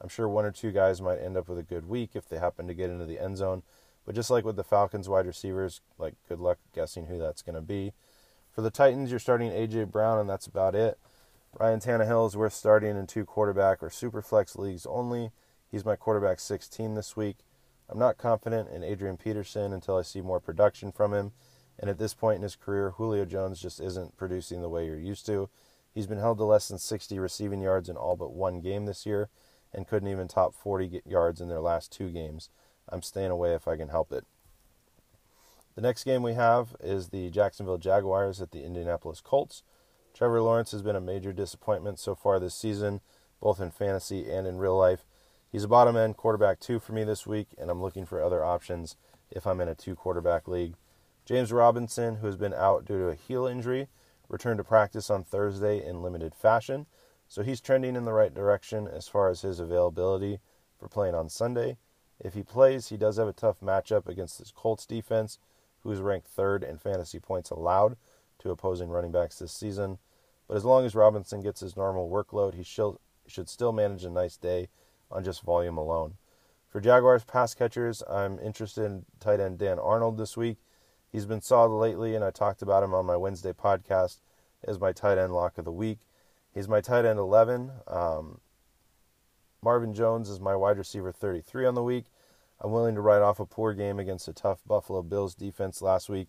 I'm 0.00 0.08
sure 0.08 0.28
one 0.28 0.44
or 0.44 0.50
two 0.50 0.72
guys 0.72 1.02
might 1.02 1.18
end 1.18 1.36
up 1.36 1.48
with 1.48 1.58
a 1.58 1.62
good 1.62 1.88
week 1.88 2.10
if 2.14 2.28
they 2.28 2.38
happen 2.38 2.66
to 2.66 2.74
get 2.74 2.90
into 2.90 3.04
the 3.04 3.20
end 3.20 3.36
zone. 3.36 3.62
But 4.06 4.14
just 4.14 4.30
like 4.30 4.44
with 4.44 4.56
the 4.56 4.64
Falcons 4.64 5.08
wide 5.08 5.26
receivers, 5.26 5.80
like 5.98 6.14
good 6.28 6.40
luck 6.40 6.58
guessing 6.74 7.06
who 7.06 7.18
that's 7.18 7.42
going 7.42 7.54
to 7.54 7.60
be. 7.60 7.92
For 8.50 8.62
the 8.62 8.70
Titans, 8.70 9.10
you're 9.10 9.18
starting 9.18 9.50
AJ 9.50 9.90
Brown, 9.90 10.18
and 10.18 10.28
that's 10.28 10.46
about 10.46 10.74
it. 10.74 10.98
Ryan 11.58 11.80
Tannehill 11.80 12.26
is 12.26 12.36
worth 12.36 12.52
starting 12.52 12.96
in 12.96 13.06
two 13.06 13.24
quarterback 13.24 13.82
or 13.82 13.90
super 13.90 14.22
flex 14.22 14.56
leagues 14.56 14.86
only. 14.86 15.30
He's 15.70 15.84
my 15.84 15.96
quarterback 15.96 16.40
16 16.40 16.94
this 16.94 17.16
week. 17.16 17.38
I'm 17.88 17.98
not 17.98 18.18
confident 18.18 18.70
in 18.70 18.82
Adrian 18.82 19.16
Peterson 19.16 19.72
until 19.72 19.96
I 19.96 20.02
see 20.02 20.20
more 20.20 20.40
production 20.40 20.92
from 20.92 21.12
him. 21.12 21.32
And 21.78 21.90
at 21.90 21.98
this 21.98 22.14
point 22.14 22.36
in 22.36 22.42
his 22.42 22.56
career, 22.56 22.90
Julio 22.90 23.24
Jones 23.24 23.60
just 23.60 23.80
isn't 23.80 24.16
producing 24.16 24.62
the 24.62 24.68
way 24.68 24.86
you're 24.86 24.98
used 24.98 25.26
to. 25.26 25.48
He's 25.92 26.06
been 26.06 26.18
held 26.18 26.38
to 26.38 26.44
less 26.44 26.68
than 26.68 26.78
60 26.78 27.18
receiving 27.18 27.60
yards 27.60 27.88
in 27.88 27.96
all 27.96 28.16
but 28.16 28.32
one 28.32 28.60
game 28.60 28.86
this 28.86 29.06
year 29.06 29.28
and 29.72 29.86
couldn't 29.86 30.08
even 30.08 30.28
top 30.28 30.54
40 30.54 31.02
yards 31.04 31.40
in 31.40 31.48
their 31.48 31.60
last 31.60 31.92
two 31.92 32.10
games. 32.10 32.48
I'm 32.88 33.02
staying 33.02 33.30
away 33.30 33.54
if 33.54 33.66
I 33.66 33.76
can 33.76 33.88
help 33.88 34.12
it. 34.12 34.24
The 35.74 35.80
next 35.80 36.04
game 36.04 36.22
we 36.22 36.34
have 36.34 36.76
is 36.80 37.08
the 37.08 37.30
Jacksonville 37.30 37.78
Jaguars 37.78 38.40
at 38.40 38.52
the 38.52 38.64
Indianapolis 38.64 39.20
Colts. 39.20 39.62
Trevor 40.12 40.40
Lawrence 40.40 40.70
has 40.70 40.82
been 40.82 40.94
a 40.94 41.00
major 41.00 41.32
disappointment 41.32 41.98
so 41.98 42.14
far 42.14 42.38
this 42.38 42.54
season, 42.54 43.00
both 43.40 43.60
in 43.60 43.72
fantasy 43.72 44.30
and 44.30 44.46
in 44.46 44.58
real 44.58 44.78
life. 44.78 45.04
He's 45.50 45.64
a 45.64 45.68
bottom 45.68 45.96
end 45.96 46.16
quarterback 46.16 46.60
two 46.60 46.78
for 46.78 46.92
me 46.92 47.02
this 47.02 47.26
week, 47.26 47.48
and 47.58 47.70
I'm 47.70 47.82
looking 47.82 48.06
for 48.06 48.22
other 48.22 48.44
options 48.44 48.96
if 49.30 49.46
I'm 49.46 49.60
in 49.60 49.68
a 49.68 49.74
two 49.74 49.96
quarterback 49.96 50.46
league. 50.46 50.74
James 51.24 51.52
Robinson, 51.52 52.16
who 52.16 52.26
has 52.26 52.36
been 52.36 52.52
out 52.52 52.84
due 52.84 52.98
to 52.98 53.08
a 53.08 53.14
heel 53.14 53.46
injury, 53.46 53.88
returned 54.28 54.58
to 54.58 54.64
practice 54.64 55.08
on 55.08 55.24
Thursday 55.24 55.84
in 55.84 56.02
limited 56.02 56.34
fashion, 56.34 56.86
so 57.28 57.42
he's 57.42 57.60
trending 57.60 57.96
in 57.96 58.04
the 58.04 58.12
right 58.12 58.34
direction 58.34 58.86
as 58.86 59.08
far 59.08 59.30
as 59.30 59.40
his 59.40 59.58
availability 59.58 60.38
for 60.78 60.88
playing 60.88 61.14
on 61.14 61.30
Sunday. 61.30 61.78
If 62.20 62.34
he 62.34 62.42
plays, 62.42 62.88
he 62.88 62.96
does 62.96 63.16
have 63.16 63.28
a 63.28 63.32
tough 63.32 63.60
matchup 63.60 64.06
against 64.06 64.38
this 64.38 64.52
Colts 64.54 64.84
defense, 64.84 65.38
who 65.82 65.90
is 65.90 66.00
ranked 66.00 66.28
third 66.28 66.62
in 66.62 66.78
fantasy 66.78 67.18
points 67.18 67.50
allowed 67.50 67.96
to 68.40 68.50
opposing 68.50 68.90
running 68.90 69.12
backs 69.12 69.38
this 69.38 69.52
season. 69.52 69.98
But 70.46 70.56
as 70.56 70.64
long 70.64 70.84
as 70.84 70.94
Robinson 70.94 71.40
gets 71.40 71.60
his 71.60 71.76
normal 71.76 72.10
workload, 72.10 72.54
he 72.54 72.62
should 72.62 73.48
still 73.48 73.72
manage 73.72 74.04
a 74.04 74.10
nice 74.10 74.36
day 74.36 74.68
on 75.10 75.24
just 75.24 75.42
volume 75.42 75.78
alone. 75.78 76.16
For 76.68 76.80
Jaguars 76.80 77.24
pass 77.24 77.54
catchers, 77.54 78.02
I'm 78.08 78.38
interested 78.38 78.84
in 78.84 79.06
tight 79.20 79.40
end 79.40 79.58
Dan 79.58 79.78
Arnold 79.78 80.18
this 80.18 80.36
week. 80.36 80.58
He's 81.14 81.26
been 81.26 81.40
solid 81.40 81.74
lately, 81.74 82.14
and 82.14 82.24
I 82.24 82.30
talked 82.30 82.60
about 82.60 82.82
him 82.82 82.92
on 82.92 83.06
my 83.06 83.16
Wednesday 83.16 83.52
podcast 83.52 84.18
as 84.66 84.80
my 84.80 84.92
tight 84.92 85.16
end 85.16 85.32
lock 85.32 85.56
of 85.56 85.64
the 85.64 85.72
week. 85.72 86.00
He's 86.52 86.68
my 86.68 86.80
tight 86.80 87.04
end 87.04 87.18
11. 87.18 87.70
Um, 87.86 88.40
Marvin 89.62 89.94
Jones 89.94 90.28
is 90.28 90.40
my 90.40 90.56
wide 90.56 90.76
receiver 90.76 91.12
33 91.12 91.66
on 91.66 91.74
the 91.74 91.82
week. 91.82 92.06
I'm 92.60 92.72
willing 92.72 92.96
to 92.96 93.00
write 93.00 93.22
off 93.22 93.40
a 93.40 93.46
poor 93.46 93.72
game 93.72 93.98
against 93.98 94.28
a 94.28 94.32
tough 94.32 94.60
Buffalo 94.66 95.02
Bills 95.02 95.34
defense 95.34 95.80
last 95.80 96.08
week 96.08 96.28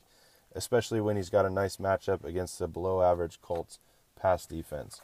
especially 0.55 1.01
when 1.01 1.17
he's 1.17 1.29
got 1.29 1.45
a 1.45 1.49
nice 1.49 1.77
matchup 1.77 2.23
against 2.23 2.57
the 2.57 2.67
below 2.67 3.01
average 3.01 3.41
Colts 3.41 3.77
pass 4.19 4.45
defense. 4.45 5.01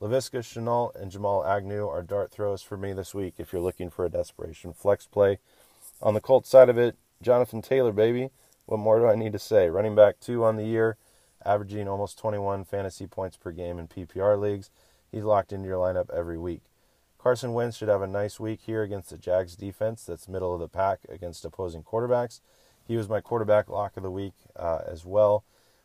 Laviska 0.00 0.40
Shenault 0.40 0.94
and 0.94 1.10
Jamal 1.10 1.44
Agnew 1.44 1.88
are 1.88 2.02
dart 2.02 2.30
throws 2.30 2.62
for 2.62 2.76
me 2.76 2.92
this 2.92 3.14
week 3.14 3.34
if 3.38 3.52
you're 3.52 3.62
looking 3.62 3.90
for 3.90 4.04
a 4.04 4.10
desperation 4.10 4.72
flex 4.72 5.06
play. 5.06 5.38
On 6.00 6.14
the 6.14 6.20
Colts 6.20 6.48
side 6.48 6.68
of 6.68 6.78
it, 6.78 6.96
Jonathan 7.20 7.60
Taylor, 7.60 7.92
baby. 7.92 8.30
What 8.66 8.80
more 8.80 8.98
do 8.98 9.06
I 9.06 9.14
need 9.14 9.32
to 9.32 9.38
say? 9.38 9.68
Running 9.68 9.94
back 9.94 10.20
two 10.20 10.44
on 10.44 10.56
the 10.56 10.64
year, 10.64 10.96
averaging 11.44 11.88
almost 11.88 12.18
21 12.18 12.64
fantasy 12.64 13.06
points 13.06 13.36
per 13.36 13.50
game 13.50 13.78
in 13.78 13.88
PPR 13.88 14.40
leagues. 14.40 14.70
He's 15.10 15.24
locked 15.24 15.52
into 15.52 15.68
your 15.68 15.78
lineup 15.78 16.10
every 16.10 16.38
week. 16.38 16.62
Carson 17.18 17.54
Wentz 17.54 17.76
should 17.76 17.88
have 17.88 18.02
a 18.02 18.06
nice 18.06 18.38
week 18.38 18.60
here 18.66 18.82
against 18.82 19.10
the 19.10 19.18
Jags 19.18 19.56
defense 19.56 20.04
that's 20.04 20.28
middle 20.28 20.52
of 20.52 20.60
the 20.60 20.68
pack 20.68 21.00
against 21.08 21.44
opposing 21.44 21.82
quarterbacks. 21.82 22.40
He 22.86 22.96
was 22.96 23.08
my 23.08 23.20
quarterback 23.20 23.68
lock 23.68 23.96
of 23.96 24.02
the 24.02 24.10
week 24.10 24.34
uh, 24.56 24.80
as 24.86 25.06
well. 25.06 25.44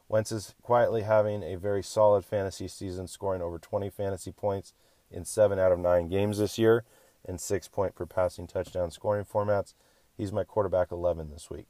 Wentz 0.10 0.32
is 0.32 0.56
quietly 0.62 1.04
having 1.04 1.44
a 1.44 1.56
very 1.56 1.84
solid 1.84 2.26
fantasy 2.26 2.68
season, 2.68 3.08
scoring 3.08 3.42
over 3.42 3.60
20 3.60 3.90
fantasy 3.90 4.32
points 4.32 4.74
in 5.12 5.24
seven 5.24 5.60
out 5.60 5.72
of 5.72 5.80
nine 5.80 6.10
games 6.10 6.40
this 6.40 6.58
year 6.58 6.84
and 7.26 7.40
six 7.40 7.68
point 7.68 7.96
per 7.96 8.06
passing 8.06 8.48
touchdown 8.48 8.92
scoring 8.92 9.26
formats. 9.26 9.74
He's 10.18 10.34
my 10.34 10.44
quarterback 10.44 10.92
11 10.92 11.30
this 11.30 11.50
week. 11.50 11.68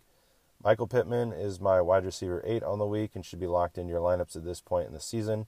Michael 0.61 0.87
Pittman 0.87 1.31
is 1.31 1.61
my 1.61 1.79
wide 1.79 2.03
receiver 2.03 2.43
8 2.45 2.63
on 2.63 2.79
the 2.79 2.85
week 2.85 3.15
and 3.15 3.25
should 3.25 3.39
be 3.39 3.47
locked 3.47 3.77
into 3.77 3.91
your 3.91 4.01
lineups 4.01 4.35
at 4.35 4.43
this 4.43 4.59
point 4.59 4.87
in 4.87 4.93
the 4.93 4.99
season. 4.99 5.47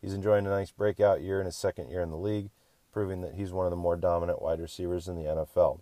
He's 0.00 0.14
enjoying 0.14 0.46
a 0.46 0.50
nice 0.50 0.70
breakout 0.70 1.20
year 1.20 1.40
in 1.40 1.46
his 1.46 1.56
second 1.56 1.90
year 1.90 2.00
in 2.00 2.10
the 2.10 2.16
league, 2.16 2.50
proving 2.92 3.22
that 3.22 3.34
he's 3.34 3.52
one 3.52 3.66
of 3.66 3.70
the 3.70 3.76
more 3.76 3.96
dominant 3.96 4.40
wide 4.40 4.60
receivers 4.60 5.08
in 5.08 5.16
the 5.16 5.24
NFL. 5.24 5.80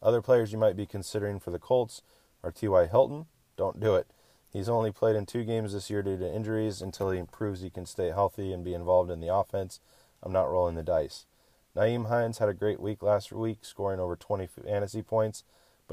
Other 0.00 0.22
players 0.22 0.52
you 0.52 0.58
might 0.58 0.76
be 0.76 0.86
considering 0.86 1.40
for 1.40 1.50
the 1.50 1.58
Colts 1.58 2.02
are 2.44 2.52
T.Y. 2.52 2.86
Hilton. 2.86 3.26
Don't 3.56 3.80
do 3.80 3.96
it. 3.96 4.06
He's 4.52 4.68
only 4.68 4.92
played 4.92 5.16
in 5.16 5.26
two 5.26 5.42
games 5.42 5.72
this 5.72 5.90
year 5.90 6.02
due 6.02 6.18
to 6.18 6.34
injuries 6.34 6.80
until 6.80 7.10
he 7.10 7.22
proves 7.22 7.60
he 7.60 7.70
can 7.70 7.86
stay 7.86 8.08
healthy 8.08 8.52
and 8.52 8.64
be 8.64 8.74
involved 8.74 9.10
in 9.10 9.20
the 9.20 9.34
offense. 9.34 9.80
I'm 10.22 10.32
not 10.32 10.50
rolling 10.50 10.76
the 10.76 10.82
dice. 10.84 11.26
Nyheim 11.74 12.08
Hines 12.08 12.38
had 12.38 12.48
a 12.48 12.54
great 12.54 12.78
week 12.78 13.02
last 13.02 13.32
week, 13.32 13.64
scoring 13.64 13.98
over 13.98 14.14
20 14.14 14.46
fantasy 14.46 15.02
points, 15.02 15.42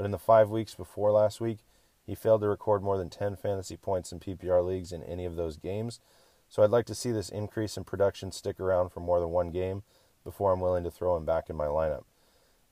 but 0.00 0.06
in 0.06 0.12
the 0.12 0.18
five 0.18 0.48
weeks 0.48 0.74
before 0.74 1.12
last 1.12 1.42
week, 1.42 1.58
he 2.06 2.14
failed 2.14 2.40
to 2.40 2.48
record 2.48 2.82
more 2.82 2.96
than 2.96 3.10
10 3.10 3.36
fantasy 3.36 3.76
points 3.76 4.12
in 4.12 4.18
PPR 4.18 4.66
leagues 4.66 4.92
in 4.92 5.02
any 5.02 5.26
of 5.26 5.36
those 5.36 5.58
games. 5.58 6.00
So 6.48 6.62
I'd 6.62 6.70
like 6.70 6.86
to 6.86 6.94
see 6.94 7.12
this 7.12 7.28
increase 7.28 7.76
in 7.76 7.84
production 7.84 8.32
stick 8.32 8.58
around 8.58 8.92
for 8.92 9.00
more 9.00 9.20
than 9.20 9.28
one 9.28 9.50
game 9.50 9.82
before 10.24 10.54
I'm 10.54 10.60
willing 10.60 10.84
to 10.84 10.90
throw 10.90 11.18
him 11.18 11.26
back 11.26 11.50
in 11.50 11.56
my 11.56 11.66
lineup. 11.66 12.04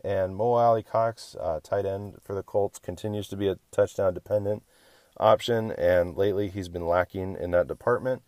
And 0.02 0.36
Mo 0.36 0.54
Alie-Cox, 0.54 1.36
uh, 1.38 1.60
tight 1.62 1.84
end 1.84 2.16
for 2.24 2.34
the 2.34 2.42
Colts, 2.42 2.78
continues 2.78 3.28
to 3.28 3.36
be 3.36 3.48
a 3.48 3.58
touchdown 3.72 4.14
dependent 4.14 4.62
option, 5.18 5.72
and 5.72 6.16
lately 6.16 6.48
he's 6.48 6.70
been 6.70 6.86
lacking 6.86 7.36
in 7.38 7.50
that 7.50 7.68
department. 7.68 8.22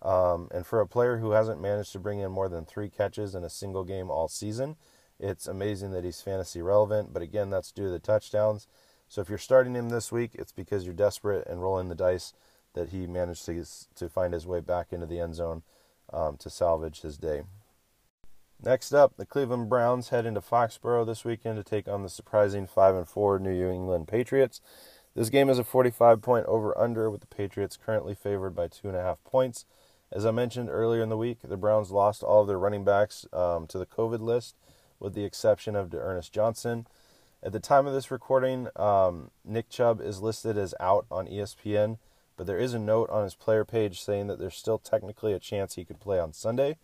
Um, 0.00 0.46
and 0.54 0.64
for 0.64 0.80
a 0.80 0.86
player 0.86 1.16
who 1.16 1.32
hasn't 1.32 1.60
managed 1.60 1.90
to 1.94 1.98
bring 1.98 2.20
in 2.20 2.30
more 2.30 2.48
than 2.48 2.66
three 2.66 2.88
catches 2.88 3.34
in 3.34 3.42
a 3.42 3.50
single 3.50 3.82
game 3.82 4.12
all 4.12 4.28
season, 4.28 4.76
it's 5.18 5.46
amazing 5.46 5.92
that 5.92 6.04
he's 6.04 6.20
fantasy 6.20 6.62
relevant. 6.62 7.12
But 7.12 7.22
again, 7.22 7.50
that's 7.50 7.72
due 7.72 7.84
to 7.84 7.90
the 7.90 7.98
touchdowns. 7.98 8.66
So 9.08 9.20
if 9.20 9.28
you're 9.28 9.38
starting 9.38 9.74
him 9.74 9.90
this 9.90 10.10
week, 10.10 10.32
it's 10.34 10.52
because 10.52 10.84
you're 10.84 10.94
desperate 10.94 11.46
and 11.46 11.62
rolling 11.62 11.88
the 11.88 11.94
dice 11.94 12.32
that 12.74 12.88
he 12.88 13.06
managed 13.06 13.46
to 13.46 13.64
to 13.94 14.08
find 14.08 14.34
his 14.34 14.46
way 14.46 14.60
back 14.60 14.92
into 14.92 15.06
the 15.06 15.20
end 15.20 15.36
zone 15.36 15.62
um, 16.12 16.36
to 16.38 16.50
salvage 16.50 17.02
his 17.02 17.16
day. 17.16 17.42
Next 18.62 18.92
up, 18.92 19.16
the 19.16 19.26
Cleveland 19.26 19.68
Browns 19.68 20.08
head 20.08 20.26
into 20.26 20.40
Foxborough 20.40 21.06
this 21.06 21.24
weekend 21.24 21.56
to 21.56 21.62
take 21.62 21.86
on 21.86 22.02
the 22.02 22.08
surprising 22.08 22.66
5 22.66 22.94
and 22.94 23.08
4 23.08 23.38
New 23.38 23.70
England 23.70 24.08
Patriots. 24.08 24.60
This 25.14 25.28
game 25.30 25.50
is 25.50 25.58
a 25.58 25.64
45 25.64 26.22
point 26.22 26.46
over 26.46 26.76
under, 26.76 27.10
with 27.10 27.20
the 27.20 27.26
Patriots 27.26 27.76
currently 27.76 28.14
favored 28.14 28.54
by 28.54 28.68
2.5 28.68 29.18
points. 29.24 29.66
As 30.10 30.24
I 30.24 30.30
mentioned 30.30 30.70
earlier 30.70 31.02
in 31.02 31.08
the 31.08 31.16
week, 31.16 31.38
the 31.42 31.56
Browns 31.56 31.90
lost 31.90 32.22
all 32.22 32.42
of 32.42 32.48
their 32.48 32.58
running 32.58 32.84
backs 32.84 33.26
um, 33.32 33.66
to 33.68 33.78
the 33.78 33.86
COVID 33.86 34.20
list, 34.20 34.56
with 34.98 35.14
the 35.14 35.24
exception 35.24 35.76
of 35.76 35.90
D'Ernest 35.90 36.32
Johnson. 36.32 36.86
At 37.42 37.52
the 37.52 37.60
time 37.60 37.86
of 37.86 37.92
this 37.92 38.10
recording, 38.10 38.68
um, 38.76 39.30
Nick 39.44 39.68
Chubb 39.68 40.00
is 40.00 40.22
listed 40.22 40.56
as 40.56 40.74
out 40.80 41.04
on 41.10 41.26
ESPN, 41.26 41.98
but 42.36 42.46
there 42.46 42.58
is 42.58 42.72
a 42.72 42.78
note 42.78 43.10
on 43.10 43.24
his 43.24 43.34
player 43.34 43.64
page 43.64 44.00
saying 44.00 44.28
that 44.28 44.38
there's 44.38 44.56
still 44.56 44.78
technically 44.78 45.34
a 45.34 45.38
chance 45.38 45.74
he 45.74 45.84
could 45.84 46.00
play 46.00 46.18
on 46.18 46.32
Sunday. 46.32 46.78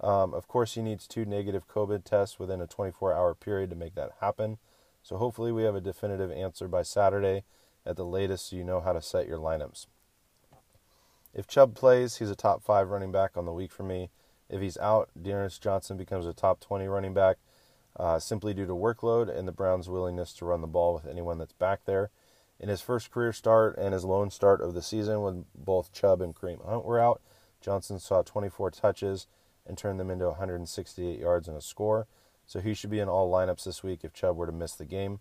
Um, 0.00 0.32
of 0.32 0.48
course, 0.48 0.74
he 0.74 0.82
needs 0.82 1.06
two 1.06 1.24
negative 1.24 1.68
COVID 1.68 2.04
tests 2.04 2.38
within 2.38 2.60
a 2.60 2.66
24 2.66 3.12
hour 3.12 3.34
period 3.34 3.70
to 3.70 3.76
make 3.76 3.94
that 3.96 4.12
happen. 4.20 4.58
So 5.02 5.16
hopefully, 5.16 5.52
we 5.52 5.64
have 5.64 5.74
a 5.74 5.80
definitive 5.80 6.30
answer 6.32 6.68
by 6.68 6.82
Saturday 6.82 7.44
at 7.84 7.96
the 7.96 8.04
latest 8.04 8.48
so 8.48 8.56
you 8.56 8.64
know 8.64 8.80
how 8.80 8.92
to 8.92 9.02
set 9.02 9.26
your 9.26 9.38
lineups. 9.38 9.86
If 11.34 11.46
Chubb 11.46 11.74
plays, 11.74 12.16
he's 12.16 12.30
a 12.30 12.36
top 12.36 12.62
five 12.62 12.88
running 12.88 13.12
back 13.12 13.36
on 13.36 13.44
the 13.44 13.52
week 13.52 13.72
for 13.72 13.82
me. 13.82 14.10
If 14.48 14.60
he's 14.60 14.78
out, 14.78 15.10
D'Ernest 15.20 15.62
Johnson 15.62 15.96
becomes 15.96 16.26
a 16.26 16.32
top 16.32 16.60
20 16.60 16.86
running 16.86 17.12
back 17.12 17.36
uh, 17.98 18.18
simply 18.18 18.54
due 18.54 18.66
to 18.66 18.74
workload 18.74 19.34
and 19.34 19.46
the 19.46 19.52
Browns' 19.52 19.88
willingness 19.88 20.32
to 20.34 20.44
run 20.44 20.60
the 20.60 20.66
ball 20.66 20.94
with 20.94 21.06
anyone 21.06 21.38
that's 21.38 21.52
back 21.52 21.84
there. 21.84 22.10
In 22.60 22.68
his 22.68 22.80
first 22.80 23.10
career 23.10 23.32
start 23.32 23.76
and 23.76 23.92
his 23.92 24.04
lone 24.04 24.30
start 24.30 24.60
of 24.60 24.74
the 24.74 24.82
season, 24.82 25.22
when 25.22 25.44
both 25.54 25.92
Chubb 25.92 26.20
and 26.20 26.34
Kareem 26.34 26.64
Hunt 26.64 26.84
were 26.84 26.98
out, 26.98 27.20
Johnson 27.60 27.98
saw 27.98 28.22
24 28.22 28.70
touches 28.70 29.26
and 29.66 29.76
turned 29.76 30.00
them 30.00 30.10
into 30.10 30.26
168 30.26 31.18
yards 31.18 31.48
and 31.48 31.56
a 31.56 31.60
score. 31.60 32.06
So 32.46 32.60
he 32.60 32.74
should 32.74 32.90
be 32.90 33.00
in 33.00 33.08
all 33.08 33.30
lineups 33.30 33.64
this 33.64 33.82
week 33.82 34.00
if 34.02 34.14
Chubb 34.14 34.36
were 34.36 34.46
to 34.46 34.52
miss 34.52 34.74
the 34.74 34.84
game. 34.84 35.20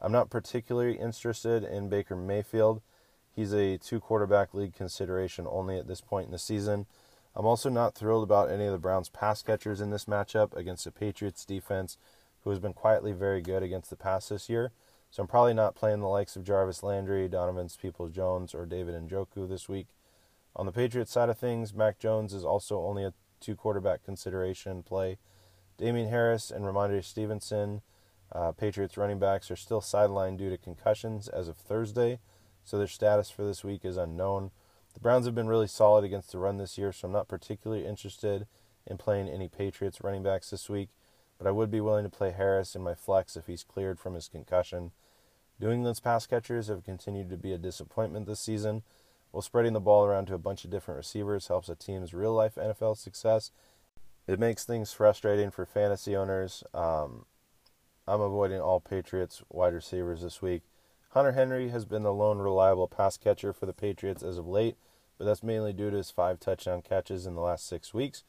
I'm 0.00 0.12
not 0.12 0.30
particularly 0.30 0.98
interested 0.98 1.64
in 1.64 1.88
Baker 1.88 2.16
Mayfield. 2.16 2.82
He's 3.30 3.52
a 3.52 3.78
two 3.78 4.00
quarterback 4.00 4.52
league 4.52 4.74
consideration 4.74 5.46
only 5.48 5.78
at 5.78 5.86
this 5.86 6.00
point 6.00 6.26
in 6.26 6.32
the 6.32 6.38
season. 6.38 6.86
I'm 7.36 7.44
also 7.44 7.68
not 7.68 7.94
thrilled 7.94 8.24
about 8.24 8.50
any 8.50 8.64
of 8.64 8.72
the 8.72 8.78
Browns' 8.78 9.10
pass 9.10 9.42
catchers 9.42 9.82
in 9.82 9.90
this 9.90 10.06
matchup 10.06 10.56
against 10.56 10.84
the 10.84 10.90
Patriots 10.90 11.44
defense, 11.44 11.98
who 12.42 12.50
has 12.50 12.58
been 12.58 12.72
quietly 12.72 13.12
very 13.12 13.42
good 13.42 13.62
against 13.62 13.90
the 13.90 13.96
pass 13.96 14.30
this 14.30 14.48
year. 14.48 14.72
So 15.10 15.22
I'm 15.22 15.28
probably 15.28 15.52
not 15.52 15.74
playing 15.74 16.00
the 16.00 16.08
likes 16.08 16.34
of 16.36 16.44
Jarvis 16.44 16.82
Landry, 16.82 17.28
Donovan 17.28 17.68
Peoples 17.80 18.12
Jones, 18.12 18.54
or 18.54 18.64
David 18.64 18.94
Njoku 18.94 19.46
this 19.46 19.68
week. 19.68 19.88
On 20.56 20.64
the 20.64 20.72
Patriots 20.72 21.12
side 21.12 21.28
of 21.28 21.38
things, 21.38 21.74
Mac 21.74 21.98
Jones 21.98 22.32
is 22.32 22.44
also 22.44 22.80
only 22.80 23.04
a 23.04 23.12
two 23.38 23.54
quarterback 23.54 24.02
consideration 24.02 24.82
play. 24.82 25.18
Damien 25.76 26.08
Harris 26.08 26.50
and 26.50 26.64
Rhamondre 26.64 27.04
Stevenson, 27.04 27.82
uh, 28.32 28.52
Patriots 28.52 28.96
running 28.96 29.18
backs, 29.18 29.50
are 29.50 29.56
still 29.56 29.82
sidelined 29.82 30.38
due 30.38 30.48
to 30.48 30.56
concussions 30.56 31.28
as 31.28 31.48
of 31.48 31.58
Thursday, 31.58 32.18
so 32.64 32.78
their 32.78 32.86
status 32.86 33.30
for 33.30 33.44
this 33.44 33.62
week 33.62 33.84
is 33.84 33.98
unknown. 33.98 34.52
The 34.96 35.00
Browns 35.00 35.26
have 35.26 35.34
been 35.34 35.46
really 35.46 35.66
solid 35.66 36.04
against 36.04 36.32
the 36.32 36.38
run 36.38 36.56
this 36.56 36.78
year, 36.78 36.90
so 36.90 37.06
I'm 37.06 37.12
not 37.12 37.28
particularly 37.28 37.84
interested 37.84 38.46
in 38.86 38.96
playing 38.96 39.28
any 39.28 39.46
Patriots 39.46 40.02
running 40.02 40.22
backs 40.22 40.48
this 40.48 40.70
week, 40.70 40.88
but 41.36 41.46
I 41.46 41.50
would 41.50 41.70
be 41.70 41.82
willing 41.82 42.04
to 42.04 42.10
play 42.10 42.30
Harris 42.30 42.74
in 42.74 42.80
my 42.80 42.94
flex 42.94 43.36
if 43.36 43.46
he's 43.46 43.62
cleared 43.62 43.98
from 43.98 44.14
his 44.14 44.26
concussion. 44.26 44.92
New 45.60 45.70
England's 45.70 46.00
pass 46.00 46.26
catchers 46.26 46.68
have 46.68 46.82
continued 46.82 47.28
to 47.28 47.36
be 47.36 47.52
a 47.52 47.58
disappointment 47.58 48.24
this 48.24 48.40
season, 48.40 48.84
While 49.32 49.42
spreading 49.42 49.74
the 49.74 49.80
ball 49.80 50.06
around 50.06 50.28
to 50.28 50.34
a 50.34 50.38
bunch 50.38 50.64
of 50.64 50.70
different 50.70 50.96
receivers 50.96 51.48
helps 51.48 51.68
a 51.68 51.74
team's 51.74 52.14
real 52.14 52.32
life 52.32 52.54
NFL 52.54 52.96
success, 52.96 53.50
it 54.26 54.40
makes 54.40 54.64
things 54.64 54.94
frustrating 54.94 55.50
for 55.50 55.66
fantasy 55.66 56.16
owners. 56.16 56.64
Um, 56.72 57.26
I'm 58.08 58.22
avoiding 58.22 58.62
all 58.62 58.80
Patriots 58.80 59.42
wide 59.50 59.74
receivers 59.74 60.22
this 60.22 60.40
week. 60.40 60.62
Hunter 61.10 61.32
Henry 61.32 61.68
has 61.68 61.84
been 61.84 62.02
the 62.02 62.14
lone 62.14 62.38
reliable 62.38 62.88
pass 62.88 63.18
catcher 63.18 63.52
for 63.52 63.66
the 63.66 63.74
Patriots 63.74 64.22
as 64.22 64.38
of 64.38 64.46
late, 64.46 64.76
but 65.18 65.24
that's 65.24 65.42
mainly 65.42 65.72
due 65.72 65.90
to 65.90 65.96
his 65.96 66.10
five 66.10 66.40
touchdown 66.40 66.82
catches 66.82 67.26
in 67.26 67.34
the 67.34 67.40
last 67.40 67.66
six 67.66 67.94
weeks. 67.94 68.24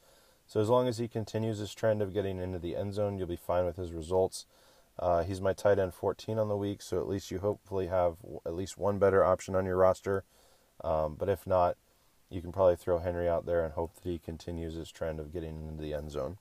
So 0.47 0.61
as 0.61 0.69
long 0.69 0.87
as 0.87 0.97
he 0.97 1.07
continues 1.07 1.59
his 1.59 1.73
trend 1.73 2.01
of 2.01 2.13
getting 2.13 2.39
into 2.39 2.59
the 2.59 2.75
end 2.75 2.93
zone, 2.93 3.17
you'll 3.17 3.27
be 3.27 3.35
fine 3.35 3.65
with 3.65 3.75
his 3.75 3.91
results. 3.91 4.45
Uh, 4.97 5.23
he's 5.23 5.41
my 5.41 5.53
tight 5.53 5.77
end 5.77 5.93
14 5.93 6.39
on 6.39 6.47
the 6.47 6.57
week, 6.57 6.81
so 6.81 6.99
at 6.99 7.07
least 7.07 7.29
you 7.29 7.39
hopefully 7.39 7.87
have 7.87 8.15
at 8.45 8.55
least 8.55 8.77
one 8.77 8.97
better 8.97 9.23
option 9.23 9.55
on 9.55 9.65
your 9.65 9.77
roster. 9.77 10.23
Um, 10.83 11.15
but 11.19 11.29
if 11.29 11.45
not, 11.45 11.75
you 12.29 12.41
can 12.41 12.51
probably 12.51 12.75
throw 12.75 12.99
Henry 12.99 13.27
out 13.27 13.45
there 13.45 13.63
and 13.63 13.73
hope 13.73 13.95
that 13.95 14.09
he 14.09 14.17
continues 14.17 14.73
his 14.73 14.91
trend 14.91 15.19
of 15.19 15.33
getting 15.33 15.67
into 15.67 15.83
the 15.83 15.93
end 15.93 16.11
zone. 16.11 16.37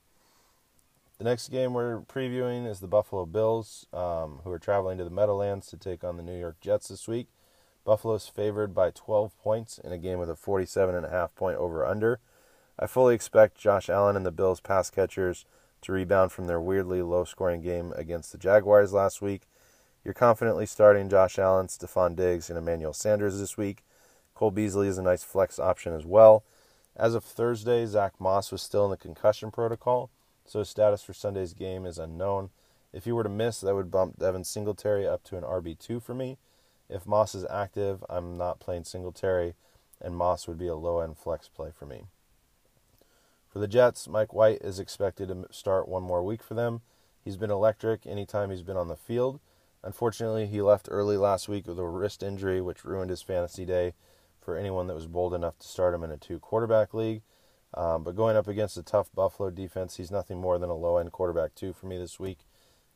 The 1.17 1.23
next 1.23 1.49
game 1.49 1.73
we're 1.73 2.01
previewing 2.01 2.67
is 2.69 2.79
the 2.79 2.87
Buffalo 2.87 3.25
Bills, 3.25 3.87
um, 3.91 4.41
who 4.43 4.51
are 4.51 4.59
traveling 4.59 4.97
to 4.99 5.03
the 5.03 5.09
Meadowlands 5.09 5.67
to 5.67 5.77
take 5.77 6.03
on 6.03 6.17
the 6.17 6.23
New 6.23 6.37
York 6.37 6.59
Jets 6.61 6.89
this 6.89 7.07
week. 7.07 7.27
Buffalo's 7.87 8.27
favored 8.27 8.75
by 8.75 8.91
12 8.91 9.39
points 9.41 9.77
in 9.77 9.93
a 9.93 9.97
game 9.97 10.19
with 10.19 10.29
a 10.29 10.33
47.5 10.33 11.33
point 11.35 11.57
over 11.57 11.85
under. 11.85 12.19
I 12.77 12.85
fully 12.85 13.15
expect 13.15 13.57
Josh 13.57 13.89
Allen 13.89 14.17
and 14.17 14.25
the 14.25 14.31
Bills 14.31 14.59
pass 14.59 14.89
catchers 14.89 15.45
to 15.83 15.93
rebound 15.93 16.33
from 16.33 16.47
their 16.47 16.59
weirdly 16.59 17.01
low 17.01 17.23
scoring 17.23 17.61
game 17.61 17.93
against 17.95 18.33
the 18.33 18.37
Jaguars 18.37 18.91
last 18.91 19.21
week. 19.21 19.43
You're 20.03 20.13
confidently 20.13 20.65
starting 20.65 21.07
Josh 21.07 21.39
Allen, 21.39 21.67
Stefon 21.67 22.17
Diggs, 22.17 22.49
and 22.49 22.59
Emmanuel 22.59 22.91
Sanders 22.91 23.39
this 23.39 23.55
week. 23.55 23.85
Cole 24.35 24.51
Beasley 24.51 24.89
is 24.89 24.97
a 24.97 25.01
nice 25.01 25.23
flex 25.23 25.57
option 25.57 25.93
as 25.93 26.05
well. 26.05 26.43
As 26.93 27.15
of 27.15 27.23
Thursday, 27.23 27.85
Zach 27.85 28.19
Moss 28.19 28.51
was 28.51 28.61
still 28.61 28.83
in 28.83 28.91
the 28.91 28.97
concussion 28.97 29.49
protocol, 29.49 30.09
so 30.45 30.59
his 30.59 30.67
status 30.67 31.03
for 31.03 31.13
Sunday's 31.13 31.53
game 31.53 31.85
is 31.85 31.97
unknown. 31.97 32.49
If 32.91 33.05
he 33.05 33.13
were 33.13 33.23
to 33.23 33.29
miss, 33.29 33.61
that 33.61 33.75
would 33.75 33.91
bump 33.91 34.19
Devin 34.19 34.43
Singletary 34.43 35.07
up 35.07 35.23
to 35.23 35.37
an 35.37 35.45
RB2 35.45 36.03
for 36.03 36.13
me. 36.13 36.37
If 36.89 37.05
Moss 37.05 37.35
is 37.35 37.45
active, 37.49 38.03
I'm 38.09 38.37
not 38.37 38.59
playing 38.59 38.85
Singletary, 38.85 39.55
and 40.01 40.15
Moss 40.15 40.47
would 40.47 40.57
be 40.57 40.67
a 40.67 40.75
low 40.75 40.99
end 40.99 41.17
flex 41.17 41.49
play 41.49 41.71
for 41.77 41.85
me. 41.85 42.03
For 43.49 43.59
the 43.59 43.67
Jets, 43.67 44.07
Mike 44.07 44.33
White 44.33 44.61
is 44.61 44.79
expected 44.79 45.29
to 45.29 45.47
start 45.51 45.87
one 45.87 46.03
more 46.03 46.23
week 46.23 46.43
for 46.43 46.53
them. 46.53 46.81
He's 47.23 47.37
been 47.37 47.51
electric 47.51 48.05
anytime 48.05 48.51
he's 48.51 48.63
been 48.63 48.77
on 48.77 48.87
the 48.87 48.95
field. 48.95 49.39
Unfortunately, 49.83 50.47
he 50.47 50.61
left 50.61 50.87
early 50.91 51.17
last 51.17 51.49
week 51.49 51.67
with 51.67 51.79
a 51.79 51.85
wrist 51.85 52.23
injury, 52.23 52.61
which 52.61 52.85
ruined 52.85 53.09
his 53.09 53.21
fantasy 53.21 53.65
day 53.65 53.93
for 54.39 54.55
anyone 54.55 54.87
that 54.87 54.95
was 54.95 55.07
bold 55.07 55.33
enough 55.33 55.59
to 55.59 55.67
start 55.67 55.93
him 55.93 56.03
in 56.03 56.11
a 56.11 56.17
two 56.17 56.39
quarterback 56.39 56.93
league. 56.93 57.21
Um, 57.73 58.03
but 58.03 58.15
going 58.15 58.37
up 58.37 58.47
against 58.47 58.77
a 58.77 58.83
tough 58.83 59.09
Buffalo 59.13 59.49
defense, 59.49 59.97
he's 59.97 60.11
nothing 60.11 60.39
more 60.39 60.57
than 60.57 60.69
a 60.69 60.75
low 60.75 60.97
end 60.97 61.11
quarterback, 61.11 61.53
two 61.53 61.73
for 61.73 61.85
me 61.85 61.97
this 61.97 62.19
week. 62.19 62.39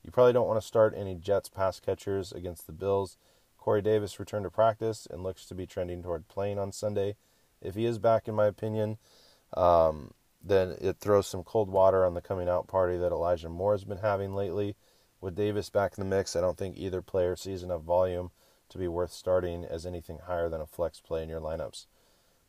You 0.03 0.11
probably 0.11 0.33
don't 0.33 0.47
want 0.47 0.61
to 0.61 0.67
start 0.67 0.93
any 0.95 1.15
Jets 1.15 1.49
pass 1.49 1.79
catchers 1.79 2.31
against 2.31 2.67
the 2.67 2.73
Bills. 2.73 3.17
Corey 3.61 3.83
Davis 3.83 4.19
returned 4.19 4.43
to 4.43 4.49
practice 4.49 5.07
and 5.09 5.23
looks 5.23 5.45
to 5.45 5.55
be 5.55 5.67
trending 5.67 6.01
toward 6.01 6.27
playing 6.27 6.57
on 6.57 6.71
Sunday. 6.71 7.15
If 7.61 7.75
he 7.75 7.85
is 7.85 7.99
back, 7.99 8.27
in 8.27 8.33
my 8.33 8.47
opinion, 8.47 8.97
um, 9.55 10.15
then 10.43 10.75
it 10.81 10.97
throws 10.99 11.27
some 11.27 11.43
cold 11.43 11.69
water 11.69 12.03
on 12.03 12.15
the 12.15 12.21
coming 12.21 12.49
out 12.49 12.67
party 12.67 12.97
that 12.97 13.11
Elijah 13.11 13.49
Moore 13.49 13.73
has 13.73 13.83
been 13.83 13.99
having 13.99 14.33
lately. 14.33 14.75
With 15.21 15.35
Davis 15.35 15.69
back 15.69 15.95
in 15.95 16.03
the 16.03 16.15
mix, 16.15 16.35
I 16.35 16.41
don't 16.41 16.57
think 16.57 16.75
either 16.75 17.03
player 17.03 17.35
sees 17.35 17.61
enough 17.61 17.83
volume 17.83 18.31
to 18.69 18.79
be 18.79 18.87
worth 18.87 19.13
starting 19.13 19.63
as 19.63 19.85
anything 19.85 20.17
higher 20.25 20.49
than 20.49 20.61
a 20.61 20.65
flex 20.65 20.99
play 20.99 21.21
in 21.21 21.29
your 21.29 21.39
lineups. 21.39 21.85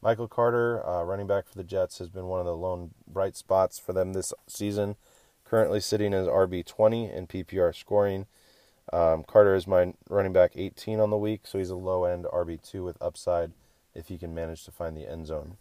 Michael 0.01 0.29
Carter, 0.29 0.85
uh, 0.87 1.03
running 1.03 1.27
back 1.27 1.47
for 1.47 1.59
the 1.59 1.63
Jets, 1.63 1.99
has 1.99 2.09
been 2.09 2.27
one 2.27 2.41
of 2.41 2.47
the 2.47 2.57
lone 2.57 2.93
bright 3.07 3.37
spots 3.37 3.79
for 3.79 3.93
them 3.93 4.15
this 4.15 4.33
season. 4.49 4.97
Currently 5.45 5.81
sitting 5.81 6.15
as 6.15 6.27
RB 6.27 6.65
20 6.65 7.11
in 7.11 7.27
PPR 7.27 7.77
scoring. 7.77 8.27
Um, 8.93 9.25
Carter 9.25 9.55
is 9.55 9.67
my 9.67 9.95
running 10.09 10.33
back 10.33 10.53
18 10.55 11.01
on 11.01 11.11
the 11.11 11.17
week, 11.17 11.43
so 11.45 11.59
he's 11.59 11.71
a 11.71 11.77
low 11.77 12.05
end 12.05 12.25
RB 12.33 12.61
2 12.63 12.85
with 12.85 13.01
upside 13.01 13.53
if 13.95 14.09
he 14.09 14.19
can 14.19 14.35
manage 14.35 14.65
to 14.65 14.71
find 14.71 14.97
the 14.97 15.11
end 15.11 15.27
zone. 15.27 15.57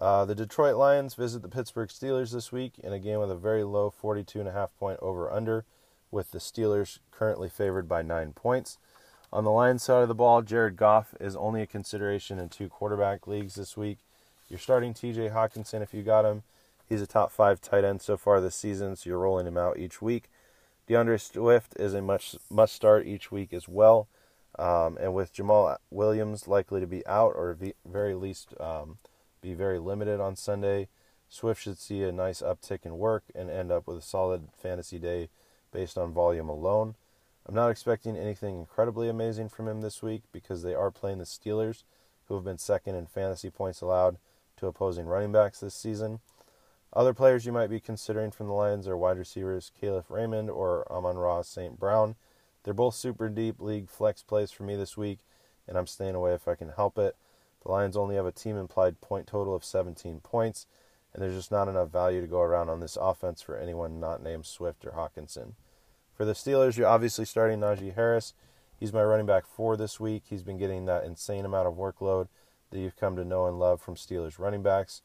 Uh, 0.00 0.24
the 0.24 0.34
Detroit 0.34 0.76
Lions 0.76 1.14
visit 1.14 1.42
the 1.42 1.48
Pittsburgh 1.48 1.88
Steelers 1.88 2.32
this 2.32 2.52
week 2.52 2.78
in 2.82 2.92
a 2.92 2.98
game 2.98 3.18
with 3.18 3.30
a 3.30 3.36
very 3.36 3.64
low 3.64 3.92
42.5 4.02 4.68
point 4.78 4.98
over 5.00 5.30
under, 5.30 5.64
with 6.10 6.32
the 6.32 6.38
Steelers 6.38 6.98
currently 7.10 7.48
favored 7.48 7.88
by 7.88 8.02
nine 8.02 8.32
points. 8.32 8.78
On 9.32 9.44
the 9.44 9.50
Lions 9.50 9.82
side 9.82 10.02
of 10.02 10.08
the 10.08 10.14
ball, 10.14 10.42
Jared 10.42 10.76
Goff 10.76 11.14
is 11.18 11.34
only 11.36 11.62
a 11.62 11.66
consideration 11.66 12.38
in 12.38 12.48
two 12.48 12.68
quarterback 12.68 13.26
leagues 13.26 13.54
this 13.54 13.76
week. 13.76 13.98
You're 14.48 14.58
starting 14.58 14.94
TJ 14.94 15.32
Hockenson 15.32 15.82
if 15.82 15.92
you 15.92 16.02
got 16.02 16.24
him. 16.24 16.42
He's 16.88 17.02
a 17.02 17.06
top 17.06 17.32
five 17.32 17.60
tight 17.60 17.84
end 17.84 18.00
so 18.00 18.16
far 18.16 18.40
this 18.40 18.54
season, 18.54 18.94
so 18.94 19.10
you're 19.10 19.18
rolling 19.18 19.46
him 19.46 19.58
out 19.58 19.78
each 19.78 20.00
week. 20.00 20.30
D'Andre 20.86 21.16
Swift 21.16 21.74
is 21.78 21.94
a 21.94 22.02
much 22.02 22.36
must 22.50 22.74
start 22.74 23.06
each 23.06 23.32
week 23.32 23.52
as 23.52 23.68
well. 23.68 24.08
Um, 24.58 24.96
and 25.00 25.12
with 25.12 25.34
Jamaal 25.34 25.76
Williams 25.90 26.48
likely 26.48 26.80
to 26.80 26.86
be 26.86 27.06
out 27.06 27.34
or 27.36 27.50
at 27.60 27.74
very 27.84 28.14
least 28.14 28.54
um, 28.58 28.98
be 29.42 29.52
very 29.52 29.78
limited 29.78 30.20
on 30.20 30.36
Sunday, 30.36 30.88
Swift 31.28 31.62
should 31.62 31.78
see 31.78 32.02
a 32.02 32.12
nice 32.12 32.40
uptick 32.40 32.86
in 32.86 32.98
work 32.98 33.24
and 33.34 33.50
end 33.50 33.70
up 33.70 33.86
with 33.86 33.98
a 33.98 34.02
solid 34.02 34.48
fantasy 34.56 34.98
day 34.98 35.28
based 35.72 35.98
on 35.98 36.12
volume 36.12 36.48
alone. 36.48 36.94
I'm 37.44 37.54
not 37.54 37.70
expecting 37.70 38.16
anything 38.16 38.58
incredibly 38.58 39.08
amazing 39.08 39.50
from 39.50 39.68
him 39.68 39.80
this 39.80 40.02
week 40.02 40.22
because 40.32 40.62
they 40.62 40.74
are 40.74 40.90
playing 40.90 41.18
the 41.18 41.24
Steelers, 41.24 41.82
who 42.26 42.34
have 42.34 42.44
been 42.44 42.58
second 42.58 42.94
in 42.94 43.06
fantasy 43.06 43.50
points 43.50 43.80
allowed 43.80 44.16
to 44.56 44.66
opposing 44.66 45.06
running 45.06 45.32
backs 45.32 45.60
this 45.60 45.74
season. 45.74 46.20
Other 46.96 47.12
players 47.12 47.44
you 47.44 47.52
might 47.52 47.68
be 47.68 47.78
considering 47.78 48.30
from 48.30 48.46
the 48.46 48.54
Lions 48.54 48.88
are 48.88 48.96
wide 48.96 49.18
receivers 49.18 49.70
Kalif 49.78 50.04
Raymond 50.08 50.48
or 50.48 50.90
Amon-Ra 50.90 51.42
St. 51.42 51.78
Brown. 51.78 52.16
They're 52.64 52.72
both 52.72 52.94
super 52.94 53.28
deep 53.28 53.60
league 53.60 53.90
flex 53.90 54.22
plays 54.22 54.50
for 54.50 54.62
me 54.62 54.76
this 54.76 54.96
week, 54.96 55.18
and 55.68 55.76
I'm 55.76 55.86
staying 55.86 56.14
away 56.14 56.32
if 56.32 56.48
I 56.48 56.54
can 56.54 56.70
help 56.70 56.96
it. 56.96 57.14
The 57.62 57.70
Lions 57.70 57.98
only 57.98 58.16
have 58.16 58.24
a 58.24 58.32
team 58.32 58.56
implied 58.56 59.02
point 59.02 59.26
total 59.26 59.54
of 59.54 59.62
17 59.62 60.20
points, 60.20 60.66
and 61.12 61.22
there's 61.22 61.34
just 61.34 61.52
not 61.52 61.68
enough 61.68 61.90
value 61.90 62.22
to 62.22 62.26
go 62.26 62.40
around 62.40 62.70
on 62.70 62.80
this 62.80 62.96
offense 62.98 63.42
for 63.42 63.58
anyone 63.58 64.00
not 64.00 64.22
named 64.22 64.46
Swift 64.46 64.86
or 64.86 64.92
Hockenson. 64.92 65.52
For 66.14 66.24
the 66.24 66.32
Steelers, 66.32 66.78
you're 66.78 66.88
obviously 66.88 67.26
starting 67.26 67.60
Najee 67.60 67.94
Harris. 67.94 68.32
He's 68.80 68.94
my 68.94 69.02
running 69.02 69.26
back 69.26 69.44
four 69.44 69.76
this 69.76 70.00
week. 70.00 70.22
He's 70.30 70.42
been 70.42 70.56
getting 70.56 70.86
that 70.86 71.04
insane 71.04 71.44
amount 71.44 71.68
of 71.68 71.74
workload 71.74 72.28
that 72.70 72.78
you've 72.78 72.96
come 72.96 73.16
to 73.16 73.24
know 73.24 73.44
and 73.44 73.58
love 73.58 73.82
from 73.82 73.96
Steelers 73.96 74.38
running 74.38 74.62
backs, 74.62 75.02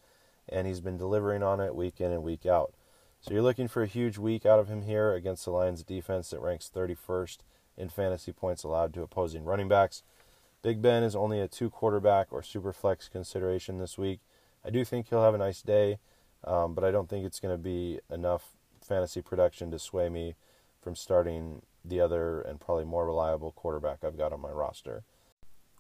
and 0.50 0.68
he's 0.68 0.82
been 0.82 0.98
delivering 0.98 1.44
on 1.44 1.60
it 1.60 1.76
week 1.76 2.00
in 2.00 2.12
and 2.12 2.24
week 2.24 2.46
out. 2.46 2.74
So 3.22 3.34
you're 3.34 3.44
looking 3.44 3.68
for 3.68 3.84
a 3.84 3.88
huge 3.88 4.18
week 4.18 4.46
out 4.46 4.60
of 4.60 4.68
him 4.68 4.82
here 4.82 5.14
against 5.14 5.46
the 5.46 5.52
Lions 5.52 5.84
defense 5.84 6.30
that 6.32 6.40
ranks 6.40 6.72
31st 6.74 7.38
in 7.78 7.90
fantasy 7.90 8.32
points 8.32 8.64
allowed 8.64 8.94
to 8.94 9.04
opposing 9.04 9.44
running 9.44 9.68
backs. 9.68 10.04
Big 10.64 10.82
Ben 10.82 11.04
is 11.04 11.16
only 11.16 11.40
a 11.40 11.48
two 11.48 11.70
quarterback 11.70 12.28
or 12.32 12.44
super 12.44 12.74
flex 12.74 13.08
consideration 13.08 13.78
this 13.78 13.98
week. 13.98 14.20
I 14.66 14.70
do 14.70 14.86
think 14.86 15.08
he'll 15.08 15.24
have 15.24 15.34
a 15.34 15.40
nice 15.40 15.62
day, 15.62 15.98
um, 16.44 16.74
but 16.74 16.84
I 16.84 16.92
don't 16.92 17.10
think 17.10 17.26
it's 17.26 17.40
going 17.40 17.54
to 17.54 17.62
be 17.62 18.00
enough 18.12 18.52
fantasy 18.80 19.22
production 19.22 19.72
to 19.72 19.80
sway 19.80 20.10
me 20.10 20.36
from 20.82 20.96
starting 20.96 21.62
the 21.86 22.00
other 22.00 22.42
and 22.42 22.60
probably 22.60 22.86
more 22.86 23.06
reliable 23.06 23.52
quarterback 23.52 24.04
I've 24.04 24.18
got 24.18 24.34
on 24.34 24.42
my 24.42 24.50
roster. 24.50 25.04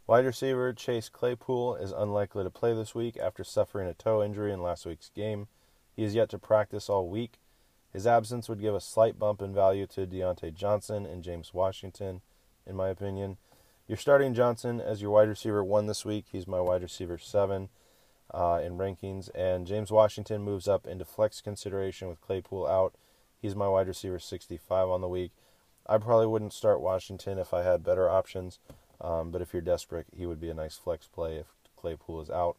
Wide 0.07 0.25
receiver 0.25 0.73
Chase 0.73 1.09
Claypool 1.09 1.75
is 1.75 1.91
unlikely 1.91 2.43
to 2.43 2.49
play 2.49 2.73
this 2.73 2.93
week 2.93 3.17
after 3.17 3.43
suffering 3.43 3.87
a 3.87 3.93
toe 3.93 4.23
injury 4.23 4.51
in 4.51 4.61
last 4.61 4.85
week's 4.85 5.09
game. 5.09 5.47
He 5.95 6.03
is 6.03 6.15
yet 6.15 6.29
to 6.29 6.39
practice 6.39 6.89
all 6.89 7.07
week. 7.07 7.39
His 7.93 8.07
absence 8.07 8.49
would 8.49 8.61
give 8.61 8.75
a 8.75 8.81
slight 8.81 9.19
bump 9.19 9.41
in 9.41 9.53
value 9.53 9.87
to 9.87 10.07
Diontae 10.07 10.53
Johnson 10.53 11.05
and 11.05 11.23
James 11.23 11.53
Washington, 11.53 12.21
in 12.65 12.75
my 12.75 12.89
opinion. 12.89 13.37
You're 13.87 13.97
starting 13.97 14.33
Johnson 14.33 14.81
as 14.81 15.01
your 15.01 15.11
wide 15.11 15.29
receiver 15.29 15.63
one 15.63 15.87
this 15.87 16.05
week. 16.05 16.25
He's 16.31 16.47
my 16.47 16.61
wide 16.61 16.81
receiver 16.81 17.17
seven 17.17 17.69
uh, 18.33 18.61
in 18.63 18.77
rankings. 18.77 19.29
And 19.35 19.67
James 19.67 19.91
Washington 19.91 20.41
moves 20.41 20.67
up 20.67 20.87
into 20.87 21.05
flex 21.05 21.41
consideration 21.41 22.07
with 22.07 22.21
Claypool 22.21 22.67
out 22.67 22.95
He's 23.41 23.55
my 23.55 23.67
wide 23.67 23.87
receiver 23.87 24.19
65 24.19 24.87
on 24.87 25.01
the 25.01 25.07
week. 25.07 25.31
I 25.87 25.97
probably 25.97 26.27
wouldn't 26.27 26.53
start 26.53 26.79
Washington 26.79 27.39
if 27.39 27.55
I 27.55 27.63
had 27.63 27.83
better 27.83 28.07
options, 28.07 28.59
um, 29.01 29.31
but 29.31 29.41
if 29.41 29.53
you're 29.53 29.61
desperate, 29.61 30.07
he 30.15 30.25
would 30.25 30.39
be 30.39 30.49
a 30.49 30.53
nice 30.53 30.75
flex 30.75 31.07
play 31.07 31.37
if 31.37 31.47
Claypool 31.75 32.21
is 32.21 32.29
out. 32.29 32.57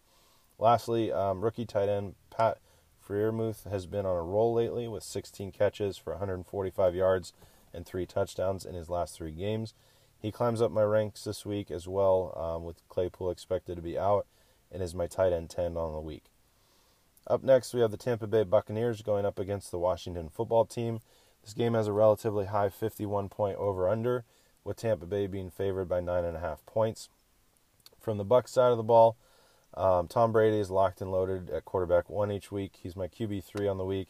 Lastly, 0.58 1.10
um, 1.10 1.40
rookie 1.40 1.66
tight 1.66 1.88
end 1.88 2.14
Pat 2.30 2.58
Freiermuth 3.06 3.68
has 3.68 3.86
been 3.86 4.06
on 4.06 4.16
a 4.16 4.22
roll 4.22 4.54
lately 4.54 4.86
with 4.86 5.02
16 5.02 5.52
catches 5.52 5.96
for 5.96 6.12
145 6.12 6.94
yards 6.94 7.32
and 7.74 7.84
three 7.84 8.06
touchdowns 8.06 8.64
in 8.64 8.74
his 8.74 8.88
last 8.88 9.16
three 9.16 9.32
games. 9.32 9.74
He 10.18 10.30
climbs 10.30 10.62
up 10.62 10.70
my 10.70 10.82
ranks 10.82 11.24
this 11.24 11.44
week 11.44 11.70
as 11.70 11.88
well, 11.88 12.32
um, 12.36 12.64
with 12.64 12.86
Claypool 12.88 13.30
expected 13.30 13.74
to 13.74 13.82
be 13.82 13.98
out, 13.98 14.26
and 14.70 14.82
is 14.82 14.94
my 14.94 15.08
tight 15.08 15.32
end 15.32 15.50
10 15.50 15.76
on 15.76 15.92
the 15.92 16.00
week. 16.00 16.24
Up 17.26 17.42
next, 17.42 17.74
we 17.74 17.80
have 17.80 17.90
the 17.90 17.96
Tampa 17.96 18.26
Bay 18.26 18.44
Buccaneers 18.44 19.02
going 19.02 19.24
up 19.24 19.38
against 19.38 19.70
the 19.70 19.78
Washington 19.78 20.28
football 20.28 20.64
team. 20.64 21.00
This 21.42 21.54
game 21.54 21.74
has 21.74 21.88
a 21.88 21.92
relatively 21.92 22.46
high 22.46 22.68
51 22.68 23.28
point 23.28 23.56
over 23.58 23.88
under, 23.88 24.24
with 24.64 24.76
Tampa 24.76 25.06
Bay 25.06 25.26
being 25.26 25.50
favored 25.50 25.88
by 25.88 26.00
9.5 26.00 26.58
points. 26.66 27.08
From 28.00 28.18
the 28.18 28.24
Bucs 28.24 28.48
side 28.48 28.70
of 28.70 28.76
the 28.76 28.82
ball, 28.82 29.16
um, 29.74 30.08
Tom 30.08 30.32
Brady 30.32 30.58
is 30.58 30.70
locked 30.70 31.00
and 31.00 31.10
loaded 31.10 31.50
at 31.50 31.64
quarterback 31.64 32.10
one 32.10 32.30
each 32.30 32.52
week. 32.52 32.78
He's 32.82 32.96
my 32.96 33.08
QB 33.08 33.44
three 33.44 33.68
on 33.68 33.78
the 33.78 33.84
week, 33.84 34.08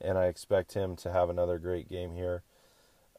and 0.00 0.18
I 0.18 0.26
expect 0.26 0.74
him 0.74 0.96
to 0.96 1.12
have 1.12 1.30
another 1.30 1.58
great 1.58 1.88
game 1.88 2.14
here. 2.14 2.42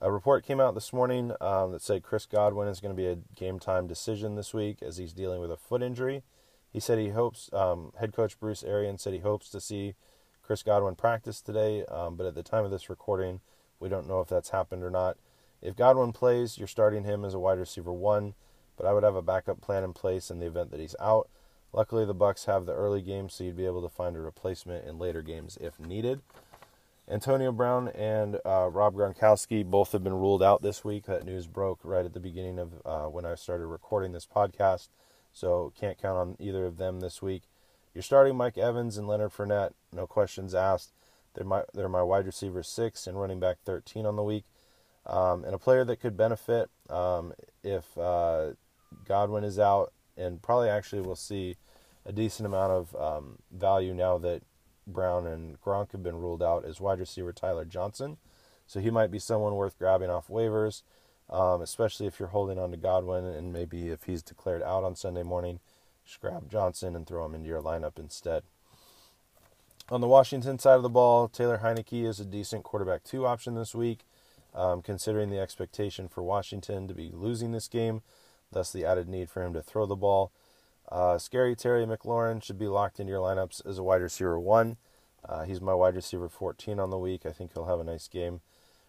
A 0.02 0.12
report 0.12 0.46
came 0.46 0.60
out 0.60 0.76
this 0.76 0.92
morning 0.92 1.32
um, 1.40 1.72
that 1.72 1.82
said 1.82 2.04
Chris 2.04 2.26
Godwin 2.26 2.68
is 2.68 2.82
going 2.82 2.94
to 2.94 3.02
be 3.02 3.08
a 3.08 3.18
game 3.36 3.60
time 3.60 3.88
decision 3.88 4.36
this 4.36 4.54
week 4.54 4.82
as 4.82 4.98
he's 4.98 5.14
dealing 5.14 5.40
with 5.40 5.52
a 5.52 5.58
foot 5.58 5.82
injury. 5.82 6.24
He 6.72 6.82
said 6.82 7.00
he 7.00 7.10
hopes, 7.10 7.50
um, 7.54 7.94
head 8.00 8.14
coach 8.14 8.38
Bruce 8.38 8.62
Arians 8.62 9.02
said 9.02 9.14
he 9.14 9.20
hopes 9.20 9.50
to 9.52 9.62
see 9.62 9.96
Chris 10.44 10.64
Godwin 10.64 10.96
practice 10.96 11.40
today, 11.40 11.86
um, 11.86 12.18
but 12.18 12.28
at 12.28 12.36
the 12.36 12.44
time 12.44 12.66
of 12.66 12.72
this 12.72 12.90
recording, 12.90 13.40
we 13.80 13.88
don't 13.88 14.08
know 14.08 14.20
if 14.20 14.28
that's 14.28 14.50
happened 14.50 14.84
or 14.84 14.90
not. 14.90 15.18
If 15.66 15.76
Godwin 15.76 16.14
plays, 16.14 16.58
you're 16.58 16.68
starting 16.68 17.06
him 17.06 17.26
as 17.26 17.34
a 17.34 17.40
wide 17.40 17.58
receiver 17.58 17.92
one, 17.92 18.36
but 18.78 18.86
I 18.86 18.94
would 18.94 19.04
have 19.04 19.16
a 19.16 19.22
backup 19.22 19.62
plan 19.62 19.84
in 19.84 19.94
place 19.94 20.30
in 20.30 20.40
the 20.40 20.46
event 20.46 20.70
that 20.72 20.80
he's 20.80 20.96
out. 21.00 21.28
Luckily, 21.74 22.06
the 22.06 22.14
Bucs 22.14 22.46
have 22.46 22.66
the 22.66 22.76
early 22.76 23.02
game, 23.02 23.30
so 23.30 23.44
you'd 23.44 23.58
be 23.58 23.66
able 23.66 23.82
to 23.82 23.90
find 23.90 24.16
a 24.16 24.20
replacement 24.20 24.86
in 24.86 25.00
later 25.00 25.22
games 25.22 25.58
if 25.60 25.80
needed. 25.80 26.22
Antonio 27.10 27.52
Brown 27.52 27.90
and 27.90 28.40
uh, 28.46 28.70
Rob 28.72 28.96
Gronkowski 28.96 29.66
both 29.66 29.92
have 29.92 30.04
been 30.04 30.14
ruled 30.14 30.42
out 30.42 30.62
this 30.62 30.84
week. 30.84 31.06
That 31.06 31.26
news 31.26 31.48
broke 31.48 31.80
right 31.84 32.06
at 32.06 32.14
the 32.14 32.20
beginning 32.20 32.60
of 32.60 32.74
uh, 32.86 33.06
when 33.10 33.26
I 33.26 33.36
started 33.36 33.68
recording 33.68 34.12
this 34.12 34.26
podcast, 34.26 34.90
so 35.34 35.74
can't 35.80 35.98
count 35.98 36.18
on 36.18 36.36
either 36.40 36.66
of 36.66 36.78
them 36.78 37.00
this 37.00 37.22
week. 37.22 37.44
You're 37.94 38.02
starting 38.02 38.36
Mike 38.36 38.58
Evans 38.58 38.98
and 38.98 39.08
Leonard 39.08 39.32
Fournette, 39.32 39.74
no 39.92 40.06
questions 40.06 40.54
asked. 40.54 40.94
They're 41.34 41.46
my 41.46 41.64
they're 41.74 41.90
my 41.90 42.04
wide 42.04 42.26
receiver 42.26 42.64
six 42.64 43.08
and 43.08 43.20
running 43.20 43.40
back 43.40 43.58
13 43.66 44.06
on 44.06 44.16
the 44.16 44.24
week, 44.24 44.46
um, 45.06 45.44
and 45.44 45.54
a 45.54 45.58
player 45.58 45.84
that 45.86 46.00
could 46.00 46.18
benefit 46.18 46.70
um, 46.90 47.34
if 47.64 47.98
uh, 47.98 48.52
Godwin 49.08 49.44
is 49.44 49.60
out, 49.60 49.94
and 50.18 50.42
probably 50.42 50.70
actually 50.70 51.02
we'll 51.02 51.16
see 51.16 51.58
a 52.06 52.12
decent 52.12 52.46
amount 52.46 52.72
of 52.72 52.96
um, 52.96 53.40
value 53.52 53.94
now 53.94 54.18
that 54.20 54.44
Brown 54.88 55.26
and 55.26 55.60
Gronk 55.62 55.92
have 55.92 56.04
been 56.04 56.18
ruled 56.18 56.44
out 56.44 56.66
as 56.66 56.80
wide 56.80 57.00
receiver 57.00 57.34
Tyler 57.34 57.66
Johnson. 57.66 58.18
So 58.68 58.80
he 58.80 58.90
might 58.90 59.12
be 59.12 59.20
someone 59.20 59.56
worth 59.56 59.78
grabbing 59.78 60.10
off 60.10 60.28
waivers, 60.28 60.84
um, 61.30 61.62
especially 61.62 62.08
if 62.08 62.20
you're 62.20 62.30
holding 62.30 62.60
on 62.60 62.72
to 62.72 62.78
Godwin 62.78 63.26
and 63.26 63.54
maybe 63.54 63.90
if 63.90 64.04
he's 64.04 64.22
declared 64.22 64.64
out 64.64 64.84
on 64.84 64.96
Sunday 64.96 65.24
morning, 65.24 65.60
just 66.06 66.20
grab 66.20 66.50
Johnson 66.50 66.96
and 66.96 67.06
throw 67.06 67.26
him 67.26 67.36
into 67.36 67.48
your 67.48 67.62
lineup 67.62 67.98
instead. 67.98 68.44
On 69.90 70.02
the 70.02 70.08
Washington 70.08 70.58
side 70.58 70.78
of 70.78 70.84
the 70.84 70.90
ball, 70.90 71.28
Taylor 71.28 71.60
Heinicke 71.64 72.06
is 72.06 72.20
a 72.20 72.26
decent 72.26 72.64
quarterback 72.64 73.04
two 73.04 73.26
option 73.26 73.54
this 73.54 73.76
week, 73.76 74.00
um, 74.56 74.82
considering 74.82 75.30
the 75.30 75.40
expectation 75.40 76.08
for 76.08 76.24
Washington 76.24 76.88
to 76.88 76.94
be 76.94 77.12
losing 77.14 77.52
this 77.52 77.68
game, 77.68 78.02
thus 78.52 78.72
the 78.72 78.86
added 78.86 79.08
need 79.08 79.30
for 79.30 79.44
him 79.44 79.54
to 79.54 79.62
throw 79.62 79.86
the 79.86 79.96
ball. 79.96 80.32
Uh, 80.90 81.18
Scary 81.18 81.56
Terry 81.56 81.86
McLaurin 81.86 82.42
should 82.42 82.58
be 82.58 82.68
locked 82.68 83.00
into 83.00 83.12
your 83.12 83.22
lineups 83.22 83.66
as 83.66 83.78
a 83.78 83.84
wide 83.84 84.02
receiver 84.02 84.40
one. 84.40 84.78
Uh, 85.28 85.44
he's 85.44 85.60
my 85.60 85.74
wide 85.74 85.96
receiver 85.96 86.30
14 86.30 86.80
on 86.80 86.90
the 86.90 86.98
week. 86.98 87.26
I 87.26 87.32
think 87.32 87.54
he'll 87.54 87.66
have 87.66 87.80
a 87.80 87.84
nice 87.84 88.08
game. 88.08 88.42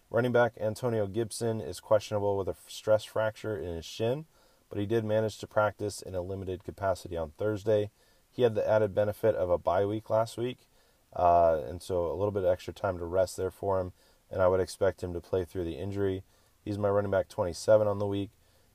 Running 0.09 0.31
back 0.31 0.53
Antonio 0.59 1.05
Gibson 1.05 1.59
is 1.59 1.79
questionable 1.79 2.37
with 2.37 2.47
a 2.47 2.55
stress 2.67 3.03
fracture 3.03 3.57
in 3.57 3.75
his 3.75 3.85
shin, 3.85 4.25
but 4.69 4.79
he 4.79 4.85
did 4.85 5.03
manage 5.03 5.37
to 5.39 5.47
practice 5.47 6.01
in 6.01 6.15
a 6.15 6.21
limited 6.21 6.63
capacity 6.63 7.17
on 7.17 7.31
Thursday. 7.37 7.89
He 8.31 8.43
had 8.43 8.55
the 8.55 8.67
added 8.67 8.95
benefit 8.95 9.35
of 9.35 9.49
a 9.49 9.57
bye 9.57 9.85
week 9.85 10.09
last 10.09 10.37
week, 10.37 10.59
uh, 11.13 11.59
and 11.67 11.81
so 11.81 12.05
a 12.05 12.15
little 12.15 12.31
bit 12.31 12.43
of 12.43 12.49
extra 12.49 12.73
time 12.73 12.97
to 12.99 13.05
rest 13.05 13.35
there 13.35 13.51
for 13.51 13.81
him, 13.81 13.91
and 14.31 14.41
I 14.41 14.47
would 14.47 14.59
expect 14.59 15.03
him 15.03 15.13
to 15.13 15.21
play 15.21 15.45
through 15.45 15.65
the 15.65 15.77
injury. 15.77 16.23
He's 16.63 16.77
my 16.77 16.89
running 16.89 17.11
back 17.11 17.29
27 17.29 17.87
on 17.87 17.99
the 17.99 18.07
week. 18.07 18.29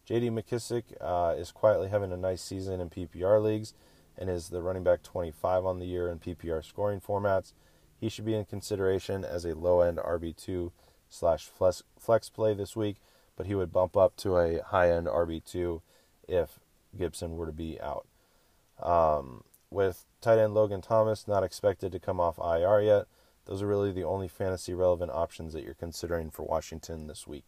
J.D. 0.05 0.31
McKissic 0.31 0.85
uh, 1.01 1.35
is 1.37 1.53
quietly 1.53 1.89
having 1.89 2.13
a 2.13 2.17
nice 2.17 2.43
season 2.43 2.81
in 2.81 2.91
PPR 2.91 3.43
leagues 3.43 3.75
and 4.19 4.29
is 4.29 4.49
the 4.49 4.63
running 4.63 4.83
back 4.83 5.03
25 5.03 5.65
on 5.65 5.79
the 5.79 5.87
year 5.87 6.09
in 6.09 6.19
PPR 6.19 6.65
scoring 6.65 7.01
formats. 7.01 7.53
He 8.01 8.09
should 8.09 8.25
be 8.25 8.35
in 8.35 8.45
consideration 8.45 9.25
as 9.25 9.45
a 9.45 9.55
low 9.55 9.81
end 9.81 9.99
RB2 9.99 10.73
slash 11.09 11.49
flex 11.99 12.29
play 12.31 12.55
this 12.55 12.75
week, 12.75 12.97
but 13.37 13.47
he 13.47 13.55
would 13.55 13.73
bump 13.73 13.97
up 13.97 14.17
to 14.17 14.37
a 14.39 14.63
high 14.63 14.91
end 14.91 15.07
RB2 15.07 15.83
if 16.27 16.59
Gibson 16.97 17.37
were 17.37 17.47
to 17.47 17.53
be 17.53 17.81
out. 17.81 18.07
Um, 18.83 19.45
with 19.71 20.05
tight 20.21 20.39
end 20.39 20.55
Logan 20.55 20.83
Thomas 20.83 21.29
not 21.29 21.45
expected 21.45 21.93
to 21.93 22.01
come 22.01 22.21
off 22.21 22.39
IR 22.39 22.81
yet, 22.81 23.07
those 23.47 23.63
are 23.63 23.67
really 23.67 23.93
the 23.93 24.05
only 24.05 24.29
fantasy 24.29 24.75
relevant 24.75 25.11
options 25.11 25.53
that 25.53 25.65
you're 25.65 25.75
considering 25.75 26.31
for 26.31 26.45
Washington 26.45 27.07
this 27.07 27.27
week. 27.27 27.47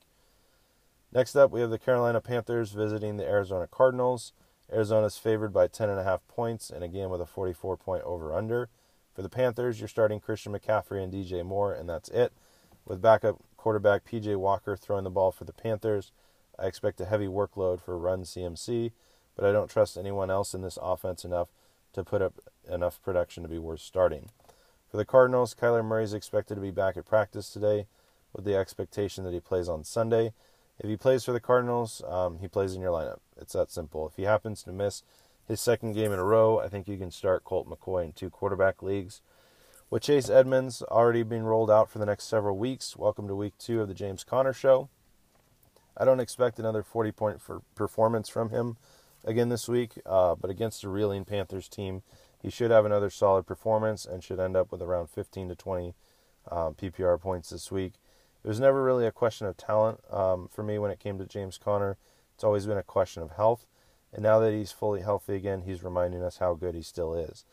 Next 1.13 1.37
up, 1.37 1.53
we 1.53 1.61
have 1.61 1.71
the 1.71 1.79
Carolina 1.79 2.21
Panthers 2.21 2.73
visiting 2.73 3.17
the 3.17 3.27
Arizona 3.27 3.69
Cardinals. 3.69 4.33
Arizona 4.73 5.07
is 5.07 5.17
favored 5.17 5.53
by 5.53 5.69
10.5 5.69 6.21
points, 6.27 6.71
and 6.71 6.83
again 6.83 7.11
with 7.11 7.21
a 7.21 7.27
44 7.27 7.77
point 7.77 8.03
over 8.03 8.35
under. 8.35 8.69
For 9.15 9.23
the 9.23 9.29
Panthers, 9.29 9.79
you're 9.79 9.89
starting 9.89 10.19
Christian 10.19 10.53
McCaffrey 10.53 11.03
and 11.03 11.13
DJ 11.13 11.45
Moore, 11.45 11.73
and 11.73 11.89
that's 11.89 12.09
it. 12.09 12.33
With 12.85 13.01
backup 13.01 13.37
quarterback 13.57 14.05
PJ 14.05 14.37
Walker 14.37 14.77
throwing 14.77 15.05
the 15.05 15.11
ball 15.11 15.31
for 15.31 15.45
the 15.45 15.53
Panthers, 15.53 16.11
I 16.59 16.67
expect 16.67 17.01
a 17.01 17.05
heavy 17.05 17.27
workload 17.27 17.81
for 17.81 17.97
run 17.97 18.25
CMC, 18.25 18.91
but 19.37 19.45
I 19.45 19.53
don't 19.53 19.71
trust 19.71 19.97
anyone 19.97 20.31
else 20.31 20.53
in 20.53 20.63
this 20.63 20.79
offense 20.83 21.25
enough 21.25 21.49
to 21.93 22.03
put 22.03 22.23
up 22.23 22.35
enough 22.69 23.01
production 23.03 23.43
to 23.45 23.49
be 23.49 23.59
worth 23.59 23.81
starting. 23.81 24.31
For 24.95 24.99
the 24.99 25.05
Cardinals, 25.05 25.57
Kyler 25.57 25.85
Murray 25.85 26.05
is 26.05 26.15
expected 26.15 26.55
to 26.55 26.61
be 26.61 26.71
back 26.71 26.97
at 26.97 27.05
practice 27.05 27.51
today 27.51 27.89
with 28.33 28.45
the 28.45 28.55
expectation 28.55 29.25
that 29.25 29.33
he 29.33 29.41
plays 29.41 29.69
on 29.69 29.83
Sunday. 29.83 30.35
If 30.79 30.89
he 30.89 30.97
plays 30.97 31.25
for 31.25 31.33
the 31.33 31.41
Cardinals, 31.41 32.01
um, 32.07 32.39
he 32.39 32.47
plays 32.47 32.77
in 32.77 32.81
your 32.81 32.93
lineup. 32.93 33.19
It's 33.37 33.55
that 33.55 33.73
simple. 33.73 34.07
If 34.07 34.15
he 34.15 34.23
happens 34.23 34.63
to 34.63 34.73
miss 34.73 35.03
his 35.49 35.61
second 35.61 35.95
game 35.95 36.13
in 36.13 36.21
a 36.21 36.25
row, 36.25 36.61
I 36.61 36.69
think 36.69 36.87
you 36.87 36.97
can 36.97 37.11
start 37.11 37.43
Colt 37.43 37.69
McCoy 37.69 38.05
in 38.05 38.13
two 38.13 38.31
quarterback 38.31 38.85
leagues. 38.85 39.21
With 39.91 40.05
Chase 40.05 40.31
Edmonds 40.31 40.81
already 40.81 41.25
being 41.25 41.43
rolled 41.43 41.73
out 41.73 41.91
for 41.91 41.99
the 41.99 42.07
next 42.07 42.27
several 42.27 42.57
weeks, 42.57 42.97
welcome 42.97 43.27
to 43.27 43.35
week 43.35 43.55
two 43.59 43.81
of 43.81 43.89
the 43.89 43.95
James 43.95 44.23
Conner 44.23 44.53
Show. 44.53 44.91
I 45.97 46.05
don't 46.05 46.21
expect 46.21 46.61
another 46.61 46.85
40 46.85 47.11
point 47.11 47.41
performance 47.75 48.29
from 48.29 48.51
him 48.51 48.77
again 49.25 49.49
this 49.49 49.69
week, 49.69 49.95
uh, 50.07 50.37
but 50.37 50.51
against 50.51 50.85
a 50.85 50.89
reeling 50.89 51.25
Panthers 51.25 51.69
team, 51.69 52.05
he 52.45 52.51
should 52.51 52.71
have 52.71 52.85
another 52.85 53.11
solid 53.11 53.47
performance 53.47 54.07
and 54.07 54.23
should 54.23 54.39
end 54.39 54.55
up 54.55 54.71
with 54.71 54.81
around 54.81 55.09
15 55.09 55.49
to 55.49 55.57
20 55.57 55.95
um, 56.53 56.75
PPR 56.75 57.21
points 57.21 57.51
this 57.51 57.73
week 57.73 57.95
it 58.45 58.49
was 58.49 58.61
never 58.61 58.83
really 58.83 59.07
a 59.07 59.13
question 59.13 59.47
of 59.47 59.57
talent 59.57 60.01
um, 60.11 60.49
for 60.53 60.63
me 60.63 60.79
when 60.79 60.91
it 60.91 61.01
came 61.01 61.19
to 61.19 61.25
James 61.25 61.57
Conner. 61.57 61.97
It's 62.35 62.45
always 62.45 62.67
been 62.67 62.77
a 62.77 62.83
question 62.83 63.23
of 63.23 63.33
health. 63.33 63.67
And 64.13 64.23
now 64.23 64.39
that 64.41 64.53
he's 64.53 64.71
fully 64.71 65.01
healthy 65.01 65.35
again, 65.35 65.63
he's 65.63 65.83
reminding 65.83 66.23
us 66.23 66.37
how 66.37 66.53
good 66.53 66.75
he 66.75 66.83
still 66.83 67.15
is. 67.15 67.47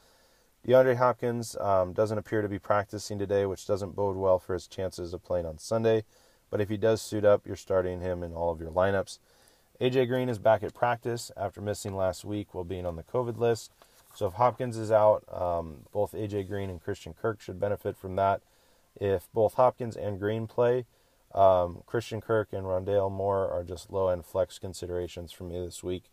DeAndre 0.67 0.97
Hopkins 0.97 1.55
um, 1.59 1.93
doesn't 1.93 2.17
appear 2.17 2.41
to 2.41 2.49
be 2.49 2.59
practicing 2.59 3.17
today, 3.17 3.45
which 3.45 3.65
doesn't 3.65 3.95
bode 3.95 4.17
well 4.17 4.37
for 4.37 4.53
his 4.53 4.67
chances 4.67 5.13
of 5.13 5.23
playing 5.23 5.45
on 5.45 5.57
Sunday. 5.57 6.03
But 6.49 6.59
if 6.59 6.67
he 6.67 6.77
does 6.77 7.01
suit 7.01 7.23
up, 7.23 7.47
you're 7.47 7.55
starting 7.55 8.01
him 8.01 8.21
in 8.21 8.33
all 8.33 8.51
of 8.51 8.59
your 8.59 8.69
lineups. 8.69 9.17
AJ 9.79 10.09
Green 10.09 10.27
is 10.27 10.39
back 10.39 10.61
at 10.61 10.73
practice 10.73 11.31
after 11.37 11.61
missing 11.61 11.95
last 11.95 12.25
week 12.25 12.53
while 12.53 12.65
being 12.65 12.85
on 12.85 12.97
the 12.97 13.03
COVID 13.03 13.37
list. 13.37 13.71
So 14.13 14.27
if 14.27 14.33
Hopkins 14.33 14.77
is 14.77 14.91
out, 14.91 15.23
um, 15.31 15.85
both 15.91 16.13
AJ 16.13 16.47
Green 16.47 16.69
and 16.69 16.81
Christian 16.81 17.13
Kirk 17.13 17.41
should 17.41 17.59
benefit 17.59 17.97
from 17.97 18.15
that. 18.17 18.41
If 18.99 19.29
both 19.33 19.53
Hopkins 19.53 19.95
and 19.95 20.19
Green 20.19 20.47
play, 20.47 20.85
um, 21.33 21.83
Christian 21.85 22.19
Kirk 22.19 22.49
and 22.51 22.65
Rondale 22.65 23.11
Moore 23.11 23.49
are 23.49 23.63
just 23.63 23.91
low 23.91 24.09
end 24.09 24.25
flex 24.25 24.59
considerations 24.59 25.31
for 25.31 25.45
me 25.45 25.59
this 25.59 25.81
week. 25.83 26.03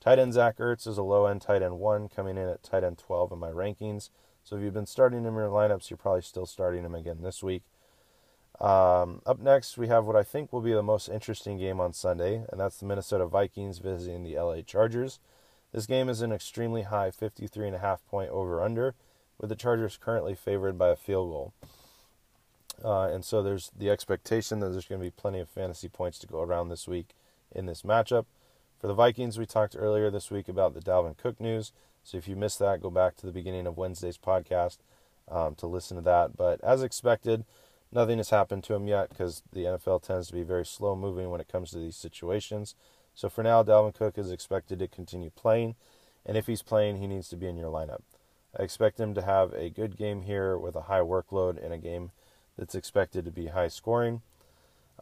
Tight 0.00 0.18
end 0.18 0.34
Zach 0.34 0.58
Ertz 0.58 0.86
is 0.86 0.98
a 0.98 1.02
low 1.02 1.26
end 1.26 1.42
tight 1.42 1.62
end 1.62 1.78
one, 1.78 2.08
coming 2.08 2.36
in 2.36 2.48
at 2.48 2.62
tight 2.62 2.84
end 2.84 2.98
12 2.98 3.32
in 3.32 3.38
my 3.38 3.50
rankings. 3.50 4.10
So 4.44 4.56
if 4.56 4.62
you've 4.62 4.74
been 4.74 4.86
starting 4.86 5.20
him 5.20 5.26
in 5.26 5.34
your 5.34 5.48
lineups, 5.48 5.90
you're 5.90 5.96
probably 5.96 6.22
still 6.22 6.46
starting 6.46 6.84
him 6.84 6.94
again 6.94 7.18
this 7.22 7.42
week. 7.42 7.62
Um, 8.60 9.22
up 9.24 9.38
next, 9.38 9.78
we 9.78 9.88
have 9.88 10.04
what 10.04 10.16
I 10.16 10.22
think 10.22 10.52
will 10.52 10.60
be 10.60 10.72
the 10.72 10.82
most 10.82 11.08
interesting 11.08 11.58
game 11.58 11.80
on 11.80 11.92
Sunday, 11.92 12.44
and 12.50 12.60
that's 12.60 12.78
the 12.78 12.86
Minnesota 12.86 13.26
Vikings 13.26 13.78
visiting 13.78 14.22
the 14.22 14.36
LA 14.36 14.60
Chargers. 14.62 15.18
This 15.72 15.86
game 15.86 16.08
is 16.08 16.20
an 16.20 16.32
extremely 16.32 16.82
high 16.82 17.10
53.5 17.10 17.98
point 18.10 18.30
over 18.30 18.62
under, 18.62 18.94
with 19.38 19.50
the 19.50 19.56
Chargers 19.56 19.98
currently 20.00 20.34
favored 20.34 20.76
by 20.76 20.88
a 20.88 20.96
field 20.96 21.30
goal. 21.30 21.52
Uh, 22.84 23.08
and 23.08 23.24
so 23.24 23.42
there's 23.42 23.70
the 23.76 23.90
expectation 23.90 24.60
that 24.60 24.70
there's 24.70 24.86
going 24.86 25.00
to 25.00 25.06
be 25.06 25.10
plenty 25.10 25.38
of 25.38 25.48
fantasy 25.48 25.88
points 25.88 26.18
to 26.18 26.26
go 26.26 26.40
around 26.40 26.68
this 26.68 26.88
week 26.88 27.10
in 27.52 27.66
this 27.66 27.82
matchup. 27.82 28.24
For 28.80 28.86
the 28.86 28.94
Vikings, 28.94 29.38
we 29.38 29.46
talked 29.46 29.76
earlier 29.78 30.10
this 30.10 30.30
week 30.30 30.48
about 30.48 30.74
the 30.74 30.80
Dalvin 30.80 31.16
Cook 31.16 31.40
news. 31.40 31.72
So 32.02 32.16
if 32.16 32.26
you 32.26 32.34
missed 32.34 32.58
that, 32.60 32.80
go 32.80 32.90
back 32.90 33.16
to 33.16 33.26
the 33.26 33.32
beginning 33.32 33.66
of 33.66 33.76
Wednesday's 33.76 34.16
podcast 34.16 34.78
um, 35.30 35.54
to 35.56 35.66
listen 35.66 35.96
to 35.96 36.02
that. 36.04 36.36
But 36.36 36.62
as 36.64 36.82
expected, 36.82 37.44
nothing 37.92 38.16
has 38.16 38.30
happened 38.30 38.64
to 38.64 38.74
him 38.74 38.88
yet 38.88 39.10
because 39.10 39.42
the 39.52 39.64
NFL 39.64 40.02
tends 40.02 40.28
to 40.28 40.32
be 40.32 40.42
very 40.42 40.64
slow 40.64 40.96
moving 40.96 41.30
when 41.30 41.40
it 41.40 41.48
comes 41.48 41.70
to 41.70 41.78
these 41.78 41.96
situations. 41.96 42.74
So 43.20 43.28
for 43.28 43.42
now, 43.42 43.62
Dalvin 43.62 43.94
Cook 43.94 44.16
is 44.16 44.32
expected 44.32 44.78
to 44.78 44.88
continue 44.88 45.28
playing. 45.28 45.74
And 46.24 46.38
if 46.38 46.46
he's 46.46 46.62
playing, 46.62 46.96
he 46.96 47.06
needs 47.06 47.28
to 47.28 47.36
be 47.36 47.48
in 47.48 47.58
your 47.58 47.70
lineup. 47.70 48.00
I 48.58 48.62
expect 48.62 48.98
him 48.98 49.12
to 49.12 49.20
have 49.20 49.52
a 49.52 49.68
good 49.68 49.98
game 49.98 50.22
here 50.22 50.56
with 50.56 50.74
a 50.74 50.82
high 50.82 51.00
workload 51.00 51.62
in 51.62 51.70
a 51.70 51.76
game 51.76 52.12
that's 52.56 52.74
expected 52.74 53.26
to 53.26 53.30
be 53.30 53.48
high 53.48 53.68
scoring. 53.68 54.22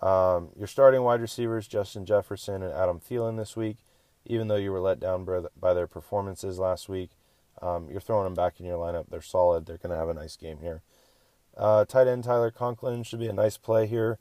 Um, 0.03 0.49
your 0.59 0.67
starting 0.67 1.03
wide 1.03 1.21
receivers, 1.21 1.69
Justin 1.69 2.05
Jefferson 2.05 2.61
and 2.61 2.73
Adam 2.73 2.99
Thielen, 2.99 3.37
this 3.37 3.57
week. 3.57 3.77
even 4.27 4.49
though 4.49 4.57
you 4.57 4.73
were 4.73 4.81
let 4.81 4.99
down 4.99 5.25
by 5.57 5.73
their 5.73 5.87
performances 5.87 6.59
last 6.59 6.89
week. 6.89 7.11
Um, 7.63 7.89
you're 7.89 8.01
throwing 8.01 8.25
them 8.25 8.35
back 8.35 8.59
in 8.59 8.67
your 8.67 8.79
lineup. 8.79 9.05
They're 9.09 9.23
solid. 9.23 9.65
They're 9.65 9.79
going 9.79 9.93
to 9.93 9.97
have 9.97 10.09
a 10.09 10.15
nice 10.15 10.35
game 10.35 10.59
here. 10.61 10.83
Uh, 11.57 11.85
tight 11.85 12.09
end 12.09 12.25
Tyler 12.25 12.51
Conklin 12.51 13.05
should 13.05 13.21
be 13.21 13.29
a 13.29 13.33
nice 13.33 13.57
play 13.57 13.87
here, 13.87 14.19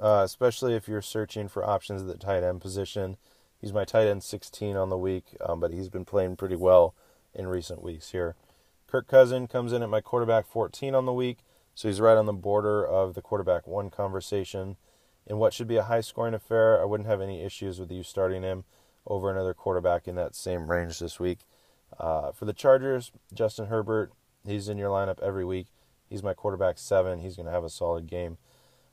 uh, 0.00 0.22
especially 0.24 0.74
if 0.74 0.88
you're 0.88 1.02
searching 1.02 1.48
for 1.48 1.64
options 1.64 2.02
at 2.02 2.08
the 2.08 2.16
tight 2.16 2.42
end 2.42 2.60
position. 2.60 3.16
He's 3.60 3.72
my 3.72 3.84
tight 3.84 4.06
end 4.06 4.22
16 4.22 4.76
on 4.76 4.88
the 4.88 4.96
week, 4.96 5.36
um, 5.44 5.60
but 5.60 5.72
he's 5.72 5.88
been 5.88 6.04
playing 6.04 6.36
pretty 6.36 6.56
well 6.56 6.94
in 7.34 7.46
recent 7.48 7.82
weeks 7.82 8.10
here. 8.10 8.36
Kirk 8.86 9.08
Cousin 9.08 9.46
comes 9.46 9.72
in 9.72 9.82
at 9.82 9.90
my 9.90 10.00
quarterback 10.00 10.46
14 10.46 10.94
on 10.94 11.04
the 11.04 11.12
week, 11.12 11.38
so 11.74 11.88
he's 11.88 12.00
right 12.00 12.16
on 12.16 12.26
the 12.26 12.32
border 12.32 12.86
of 12.86 13.14
the 13.14 13.22
quarterback 13.22 13.66
one 13.66 13.90
conversation. 13.90 14.76
In 15.26 15.38
what 15.38 15.52
should 15.52 15.68
be 15.68 15.76
a 15.76 15.82
high 15.82 16.00
scoring 16.00 16.34
affair, 16.34 16.80
I 16.80 16.84
wouldn't 16.84 17.08
have 17.08 17.20
any 17.20 17.42
issues 17.42 17.78
with 17.78 17.90
you 17.90 18.02
starting 18.02 18.42
him 18.42 18.64
over 19.06 19.30
another 19.30 19.54
quarterback 19.54 20.08
in 20.08 20.14
that 20.14 20.34
same 20.34 20.70
range 20.70 20.98
this 20.98 21.20
week. 21.20 21.40
Uh, 21.98 22.32
for 22.32 22.44
the 22.44 22.52
Chargers, 22.52 23.12
Justin 23.34 23.66
Herbert, 23.66 24.12
he's 24.46 24.68
in 24.68 24.78
your 24.78 24.90
lineup 24.90 25.20
every 25.20 25.44
week. 25.44 25.66
He's 26.08 26.22
my 26.22 26.32
quarterback 26.32 26.78
seven. 26.78 27.18
He's 27.18 27.36
going 27.36 27.46
to 27.46 27.52
have 27.52 27.64
a 27.64 27.70
solid 27.70 28.06
game. 28.06 28.38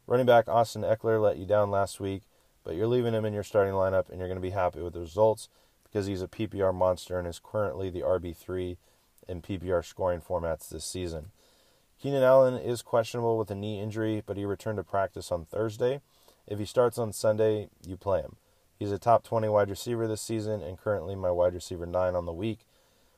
Running 0.07 0.27
back 0.27 0.47
Austin 0.47 0.83
Ekeler 0.83 1.19
let 1.19 1.37
you 1.37 1.47
down 1.47 1.71
last 1.71 1.99
week, 1.99 2.21
but 2.63 2.75
you're 2.75 2.85
leaving 2.85 3.15
him 3.15 3.25
in 3.25 3.33
your 3.33 3.43
starting 3.43 3.73
lineup 3.73 4.07
and 4.09 4.19
you're 4.19 4.27
going 4.27 4.37
to 4.37 4.41
be 4.41 4.51
happy 4.51 4.79
with 4.79 4.93
the 4.93 4.99
results 4.99 5.49
because 5.83 6.05
he's 6.05 6.21
a 6.21 6.27
PPR 6.27 6.75
monster 6.75 7.17
and 7.17 7.27
is 7.27 7.41
currently 7.43 7.89
the 7.89 8.01
RB3 8.01 8.77
in 9.27 9.41
PPR 9.41 9.83
scoring 9.83 10.21
formats 10.21 10.69
this 10.69 10.85
season. 10.85 11.31
Keenan 11.99 12.21
Allen 12.21 12.53
is 12.53 12.83
questionable 12.83 13.35
with 13.35 13.49
a 13.49 13.55
knee 13.55 13.81
injury, 13.81 14.21
but 14.23 14.37
he 14.37 14.45
returned 14.45 14.77
to 14.77 14.83
practice 14.83 15.31
on 15.31 15.43
Thursday. 15.43 16.01
If 16.45 16.59
he 16.59 16.65
starts 16.65 16.99
on 16.99 17.11
Sunday, 17.11 17.69
you 17.83 17.97
play 17.97 18.21
him. 18.21 18.35
He's 18.77 18.91
a 18.91 18.99
top 18.99 19.23
20 19.23 19.49
wide 19.49 19.71
receiver 19.71 20.07
this 20.07 20.21
season 20.21 20.61
and 20.61 20.77
currently 20.77 21.15
my 21.15 21.31
wide 21.31 21.55
receiver 21.55 21.87
9 21.87 22.13
on 22.13 22.27
the 22.27 22.33
week. 22.33 22.59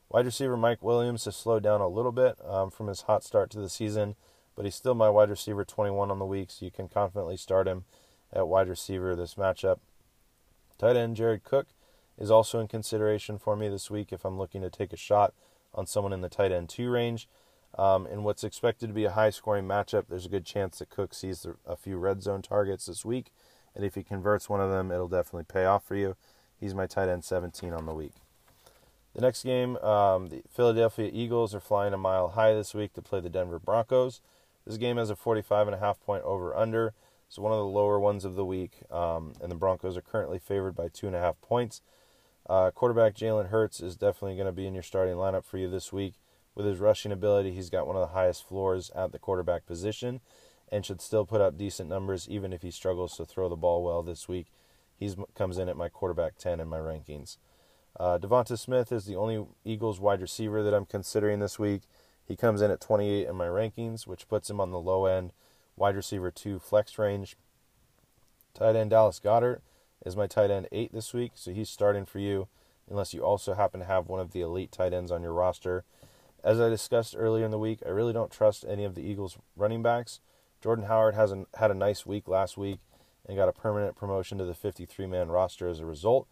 Wide 0.08 0.26
receiver 0.26 0.56
Mike 0.56 0.82
Williams 0.82 1.26
has 1.26 1.36
slowed 1.36 1.64
down 1.64 1.82
a 1.82 1.88
little 1.90 2.14
bit 2.14 2.38
um, 2.46 2.70
from 2.70 2.88
his 2.88 3.02
hot 3.02 3.26
start 3.26 3.50
to 3.50 3.60
the 3.60 3.68
season, 3.68 4.16
but 4.58 4.66
he's 4.66 4.76
still 4.76 4.96
my 4.96 5.10
wide 5.10 5.30
receiver 5.30 5.64
21 5.64 6.10
on 6.10 6.18
the 6.18 6.26
week, 6.26 6.50
so 6.50 6.66
you 6.66 6.72
can 6.72 6.90
confidently 6.90 7.38
start 7.38 7.68
him 7.68 7.86
at 8.34 8.48
wide 8.48 8.68
receiver 8.68 9.16
this 9.16 9.36
matchup. 9.36 9.78
Tight 10.80 10.98
end 10.98 11.16
Jared 11.16 11.44
Cook 11.44 11.68
is 12.18 12.32
also 12.32 12.60
in 12.60 12.68
consideration 12.68 13.38
for 13.38 13.56
me 13.56 13.70
this 13.70 13.92
week 13.92 14.12
if 14.12 14.26
I'm 14.26 14.40
looking 14.40 14.62
to 14.64 14.72
take 14.72 14.92
a 14.92 14.98
shot 14.98 15.34
on 15.76 15.86
someone 15.86 16.12
in 16.12 16.22
the 16.22 16.28
tight 16.28 16.52
end 16.52 16.70
two 16.70 16.90
range. 16.90 17.30
Um, 17.78 18.08
in 18.08 18.24
what's 18.24 18.44
expected 18.44 18.88
to 18.88 18.94
be 18.94 19.06
a 19.06 19.12
high 19.12 19.30
scoring 19.30 19.66
matchup, 19.66 20.06
there's 20.10 20.26
a 20.26 20.30
good 20.30 20.46
chance 20.46 20.80
that 20.80 20.90
Cook 20.90 21.14
sees 21.14 21.46
a 21.68 21.76
few 21.76 21.98
red 21.98 22.24
zone 22.24 22.42
targets 22.42 22.88
this 22.88 23.06
week, 23.06 23.32
and 23.76 23.86
if 23.86 23.94
he 23.94 24.02
converts 24.02 24.50
one 24.50 24.62
of 24.62 24.72
them, 24.72 24.92
it'll 24.92 25.08
definitely 25.08 25.44
pay 25.44 25.66
off 25.66 25.86
for 25.86 25.96
you. 25.96 26.16
He's 26.60 26.74
my 26.74 26.88
tight 26.88 27.10
end 27.10 27.24
17 27.24 27.74
on 27.74 27.86
the 27.86 27.94
week. 27.94 28.14
The 29.14 29.22
next 29.22 29.44
game, 29.44 29.78
um, 29.78 30.30
the 30.30 30.42
Philadelphia 30.50 31.12
Eagles 31.14 31.54
are 31.54 31.60
flying 31.60 31.94
a 31.94 31.98
mile 31.98 32.30
high 32.30 32.56
this 32.56 32.74
week 32.74 32.94
to 32.94 33.04
play 33.04 33.20
the 33.20 33.30
Denver 33.30 33.60
Broncos. 33.60 34.22
This 34.68 34.78
game 34.78 34.98
has 34.98 35.10
a 35.10 35.16
45 35.16 35.70
and 35.70 35.76
a 35.76 35.80
half 35.80 36.00
point 36.02 36.24
over 36.24 36.54
under, 36.54 36.94
so 37.30 37.42
one 37.42 37.54
of 37.54 37.58
the 37.58 37.66
lower 37.66 38.00
ones 38.02 38.26
of 38.26 38.36
the 38.36 38.44
week. 38.44 38.84
Um, 38.92 39.34
and 39.42 39.50
the 39.50 39.56
Broncos 39.56 39.96
are 39.96 40.02
currently 40.02 40.40
favored 40.40 40.76
by 40.76 40.90
two 40.90 41.08
and 41.08 41.16
a 41.16 41.20
half 41.20 41.40
points. 41.40 41.82
Uh, 42.50 42.72
quarterback 42.72 43.16
Jalen 43.16 43.48
Hurts 43.48 43.80
is 43.80 43.96
definitely 43.96 44.36
going 44.36 44.46
to 44.46 44.52
be 44.52 44.68
in 44.68 44.74
your 44.74 44.84
starting 44.84 45.16
lineup 45.16 45.46
for 45.46 45.58
you 45.58 45.70
this 45.70 45.94
week. 45.94 46.16
With 46.54 46.66
his 46.66 46.80
rushing 46.80 47.14
ability, 47.14 47.54
he's 47.54 47.70
got 47.70 47.88
one 47.88 47.96
of 47.96 48.02
the 48.02 48.14
highest 48.14 48.46
floors 48.46 48.92
at 48.94 49.14
the 49.14 49.20
quarterback 49.20 49.66
position 49.66 50.20
and 50.70 50.86
should 50.86 51.02
still 51.02 51.26
put 51.26 51.40
up 51.40 51.58
decent 51.58 51.88
numbers 51.88 52.28
even 52.30 52.52
if 52.52 52.62
he 52.62 52.72
struggles 52.72 53.16
to 53.16 53.26
throw 53.26 53.48
the 53.48 53.56
ball 53.56 53.84
well 53.84 54.04
this 54.04 54.28
week. 54.28 54.48
He 54.98 55.14
comes 55.34 55.58
in 55.58 55.70
at 55.70 55.78
my 55.78 55.88
quarterback 55.88 56.38
10 56.38 56.60
in 56.60 56.68
my 56.68 56.80
rankings. 56.80 57.38
Uh, 57.98 58.18
Devonta 58.18 58.58
Smith 58.60 58.92
is 58.92 59.06
the 59.06 59.16
only 59.16 59.46
Eagles 59.64 60.00
wide 60.00 60.22
receiver 60.22 60.62
that 60.64 60.74
I'm 60.74 60.86
considering 60.86 61.40
this 61.40 61.58
week. 61.58 61.84
He 62.28 62.36
comes 62.36 62.62
in 62.62 62.72
at 62.72 62.82
28 62.82 63.28
in 63.28 63.36
my 63.36 63.48
rankings, 63.48 64.06
which 64.06 64.28
puts 64.28 64.50
him 64.50 64.60
on 64.60 64.72
the 64.72 64.80
low 64.80 65.06
end 65.06 65.32
wide 65.78 65.96
receiver 65.96 66.32
2 66.32 66.60
flex 66.60 66.98
range. 66.98 67.38
Tight 68.54 68.76
end 68.76 68.90
Dallas 68.90 69.20
Goedert 69.24 69.62
is 70.06 70.16
my 70.16 70.28
tight 70.28 70.52
end 70.52 70.68
8 70.72 70.92
this 70.92 71.14
week, 71.14 71.34
so 71.36 71.52
he's 71.52 71.70
starting 71.70 72.06
for 72.06 72.20
you 72.20 72.48
unless 72.90 73.14
you 73.14 73.22
also 73.22 73.54
happen 73.54 73.80
to 73.80 73.86
have 73.86 74.08
one 74.08 74.20
of 74.20 74.32
the 74.32 74.42
elite 74.42 74.72
tight 74.72 74.94
ends 74.94 75.12
on 75.12 75.22
your 75.22 75.34
roster. 75.34 75.84
As 76.44 76.60
I 76.60 76.70
discussed 76.70 77.16
earlier 77.18 77.46
in 77.46 77.52
the 77.52 77.60
week, 77.60 77.80
I 77.86 77.90
really 77.90 78.14
don't 78.14 78.32
trust 78.32 78.66
any 78.68 78.84
of 78.84 78.96
the 78.96 79.02
Eagles 79.02 79.38
running 79.56 79.84
backs. 79.84 80.20
Jordan 80.62 80.86
Howard 80.86 81.16
has 81.16 81.34
not 81.34 81.48
had 81.56 81.72
a 81.72 81.76
nice 81.76 82.06
week 82.06 82.28
last 82.28 82.58
week 82.58 82.80
and 83.26 83.38
got 83.38 83.50
a 83.50 83.54
permanent 83.54 83.96
promotion 83.96 84.38
to 84.38 84.46
the 84.46 84.54
53 84.54 85.06
man 85.06 85.30
roster 85.30 85.68
as 85.68 85.80
a 85.80 85.86
result. 85.86 86.28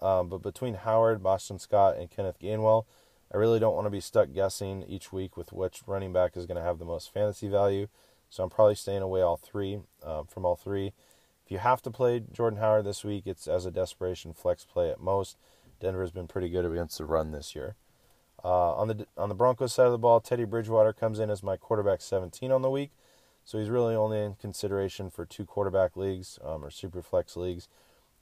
Um, 0.00 0.28
but 0.28 0.42
between 0.42 0.74
Howard, 0.74 1.22
Boston 1.22 1.58
Scott, 1.58 1.96
and 1.96 2.10
Kenneth 2.10 2.38
Gainwell, 2.38 2.84
I 3.34 3.36
really 3.36 3.58
don't 3.58 3.74
want 3.74 3.86
to 3.86 3.90
be 3.90 4.00
stuck 4.00 4.32
guessing 4.32 4.84
each 4.88 5.12
week 5.12 5.36
with 5.36 5.52
which 5.52 5.82
running 5.88 6.12
back 6.12 6.36
is 6.36 6.46
going 6.46 6.56
to 6.56 6.62
have 6.62 6.78
the 6.78 6.84
most 6.84 7.12
fantasy 7.12 7.48
value. 7.48 7.88
So 8.30 8.44
I'm 8.44 8.50
probably 8.50 8.76
staying 8.76 9.02
away 9.02 9.22
all 9.22 9.36
three 9.36 9.80
um, 10.04 10.26
from 10.26 10.44
all 10.44 10.54
three. 10.54 10.92
If 11.44 11.50
you 11.50 11.58
have 11.58 11.82
to 11.82 11.90
play 11.90 12.22
Jordan 12.32 12.60
Howard 12.60 12.84
this 12.84 13.02
week, 13.02 13.24
it's 13.26 13.48
as 13.48 13.66
a 13.66 13.72
desperation 13.72 14.34
flex 14.34 14.64
play 14.64 14.88
at 14.88 15.00
most. 15.00 15.36
Denver's 15.80 16.12
been 16.12 16.28
pretty 16.28 16.48
good 16.48 16.64
against 16.64 16.96
the 16.98 17.04
run 17.04 17.32
this 17.32 17.56
year. 17.56 17.74
Uh, 18.44 18.74
on 18.74 18.86
the 18.86 19.06
on 19.16 19.28
the 19.28 19.34
Broncos 19.34 19.72
side 19.72 19.86
of 19.86 19.92
the 19.92 19.98
ball, 19.98 20.20
Teddy 20.20 20.44
Bridgewater 20.44 20.92
comes 20.92 21.18
in 21.18 21.28
as 21.28 21.42
my 21.42 21.56
quarterback 21.56 22.02
17 22.02 22.52
on 22.52 22.62
the 22.62 22.70
week, 22.70 22.92
so 23.44 23.58
he's 23.58 23.70
really 23.70 23.96
only 23.96 24.22
in 24.22 24.34
consideration 24.34 25.10
for 25.10 25.24
two 25.24 25.44
quarterback 25.44 25.96
leagues 25.96 26.38
um, 26.44 26.64
or 26.64 26.70
super 26.70 27.02
flex 27.02 27.36
leagues. 27.36 27.68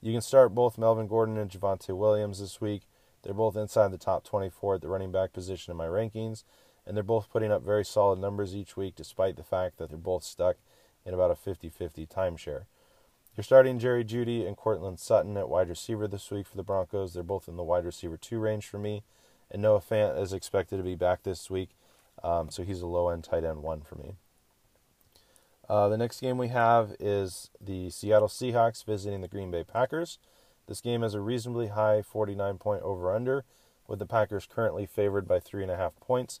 You 0.01 0.11
can 0.11 0.21
start 0.21 0.55
both 0.55 0.77
Melvin 0.77 1.07
Gordon 1.07 1.37
and 1.37 1.51
Javonte 1.51 1.95
Williams 1.95 2.39
this 2.39 2.59
week. 2.59 2.83
They're 3.23 3.33
both 3.33 3.55
inside 3.55 3.91
the 3.91 3.97
top 3.97 4.23
24 4.23 4.75
at 4.75 4.81
the 4.81 4.89
running 4.89 5.11
back 5.11 5.33
position 5.33 5.71
in 5.71 5.77
my 5.77 5.87
rankings, 5.87 6.43
and 6.85 6.95
they're 6.95 7.03
both 7.03 7.29
putting 7.29 7.51
up 7.51 7.63
very 7.63 7.85
solid 7.85 8.19
numbers 8.19 8.55
each 8.55 8.75
week, 8.77 8.95
despite 8.95 9.37
the 9.37 9.43
fact 9.43 9.77
that 9.77 9.89
they're 9.89 9.97
both 9.97 10.23
stuck 10.23 10.57
in 11.05 11.13
about 11.13 11.31
a 11.31 11.35
50 11.35 11.69
50 11.69 12.05
timeshare. 12.05 12.63
You're 13.35 13.43
starting 13.43 13.79
Jerry 13.79 14.03
Jeudy 14.03 14.45
and 14.45 14.55
Courtland 14.55 14.99
Sutton 14.99 15.37
at 15.37 15.49
wide 15.49 15.69
receiver 15.69 16.07
this 16.07 16.29
week 16.29 16.45
for 16.45 16.55
the 16.55 16.63
Broncos. 16.63 17.13
They're 17.13 17.23
both 17.23 17.47
in 17.47 17.57
the 17.57 17.63
wide 17.63 17.85
receiver 17.85 18.15
two 18.15 18.37
range 18.37 18.67
for 18.67 18.77
me. 18.77 19.03
And 19.49 19.61
Noah 19.61 19.81
Fant 19.81 20.21
is 20.21 20.33
expected 20.33 20.77
to 20.77 20.83
be 20.83 20.95
back 20.95 21.23
this 21.23 21.49
week, 21.49 21.69
um, 22.23 22.49
so 22.49 22.63
he's 22.63 22.81
a 22.81 22.87
low 22.87 23.09
end 23.09 23.23
tight 23.23 23.43
end 23.43 23.63
one 23.63 23.81
for 23.81 23.95
me. 23.95 24.15
Uh, 25.69 25.87
the 25.87 25.97
next 25.97 26.19
game 26.19 26.37
we 26.37 26.49
have 26.49 26.95
is 26.99 27.49
the 27.61 27.89
Seattle 27.89 28.27
Seahawks 28.27 28.85
visiting 28.85 29.21
the 29.21 29.27
Green 29.27 29.49
Bay 29.49 29.63
Packers. 29.63 30.19
This 30.67 30.81
game 30.81 31.01
has 31.01 31.13
a 31.13 31.21
reasonably 31.21 31.67
high 31.67 32.01
49 32.01 32.57
point 32.57 32.81
over 32.83 33.13
under, 33.13 33.43
with 33.87 33.99
the 33.99 34.05
Packers 34.05 34.47
currently 34.49 34.85
favored 34.85 35.27
by 35.27 35.39
3.5 35.39 35.91
points. 35.99 36.39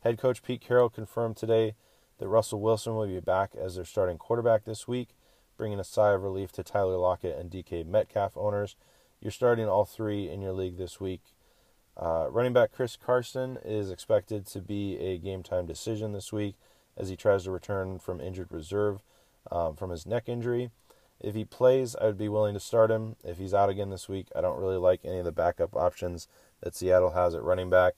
Head 0.00 0.18
coach 0.18 0.42
Pete 0.42 0.60
Carroll 0.60 0.90
confirmed 0.90 1.36
today 1.36 1.74
that 2.18 2.28
Russell 2.28 2.60
Wilson 2.60 2.94
will 2.94 3.06
be 3.06 3.20
back 3.20 3.52
as 3.54 3.74
their 3.74 3.84
starting 3.84 4.18
quarterback 4.18 4.64
this 4.64 4.86
week, 4.86 5.08
bringing 5.56 5.80
a 5.80 5.84
sigh 5.84 6.12
of 6.12 6.22
relief 6.22 6.52
to 6.52 6.62
Tyler 6.62 6.96
Lockett 6.96 7.38
and 7.38 7.50
DK 7.50 7.84
Metcalf 7.86 8.36
owners. 8.36 8.76
You're 9.20 9.30
starting 9.30 9.66
all 9.66 9.84
three 9.84 10.28
in 10.28 10.40
your 10.40 10.52
league 10.52 10.76
this 10.76 11.00
week. 11.00 11.22
Uh, 11.96 12.26
running 12.30 12.52
back 12.52 12.72
Chris 12.72 12.96
Carson 12.96 13.58
is 13.64 13.90
expected 13.90 14.46
to 14.46 14.60
be 14.60 14.98
a 14.98 15.18
game 15.18 15.42
time 15.42 15.66
decision 15.66 16.12
this 16.12 16.32
week 16.32 16.56
as 16.96 17.08
he 17.08 17.16
tries 17.16 17.44
to 17.44 17.50
return 17.50 17.98
from 17.98 18.20
injured 18.20 18.50
reserve 18.50 19.00
um, 19.50 19.76
from 19.76 19.90
his 19.90 20.06
neck 20.06 20.28
injury. 20.28 20.70
If 21.20 21.34
he 21.34 21.44
plays, 21.44 21.96
I 21.96 22.06
would 22.06 22.18
be 22.18 22.28
willing 22.28 22.54
to 22.54 22.60
start 22.60 22.90
him. 22.90 23.16
If 23.24 23.38
he's 23.38 23.54
out 23.54 23.70
again 23.70 23.90
this 23.90 24.08
week, 24.08 24.28
I 24.36 24.40
don't 24.40 24.60
really 24.60 24.76
like 24.76 25.00
any 25.04 25.18
of 25.18 25.24
the 25.24 25.32
backup 25.32 25.74
options 25.74 26.28
that 26.60 26.74
Seattle 26.74 27.12
has 27.12 27.34
at 27.34 27.42
running 27.42 27.70
back, 27.70 27.94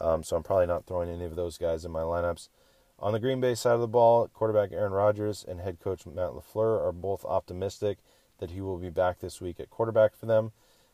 um, 0.00 0.22
so 0.22 0.36
I'm 0.36 0.42
probably 0.42 0.66
not 0.66 0.86
throwing 0.86 1.08
any 1.08 1.24
of 1.24 1.36
those 1.36 1.58
guys 1.58 1.84
in 1.84 1.92
my 1.92 2.02
lineups. 2.02 2.48
On 2.98 3.12
the 3.12 3.20
Green 3.20 3.40
Bay 3.40 3.54
side 3.54 3.74
of 3.74 3.80
the 3.80 3.88
ball, 3.88 4.28
quarterback 4.28 4.72
Aaron 4.72 4.92
Rodgers 4.92 5.44
and 5.46 5.60
head 5.60 5.80
coach 5.80 6.06
Matt 6.06 6.30
LaFleur 6.30 6.82
are 6.82 6.92
both 6.92 7.24
optimistic 7.24 7.98
that 8.38 8.50
he 8.50 8.60
will 8.60 8.78
be 8.78 8.90
back 8.90 9.20
this 9.20 9.40
week 9.40 9.60
at 9.60 9.70
quarterback 9.70 10.14
for 10.14 10.26
them. 10.26 10.52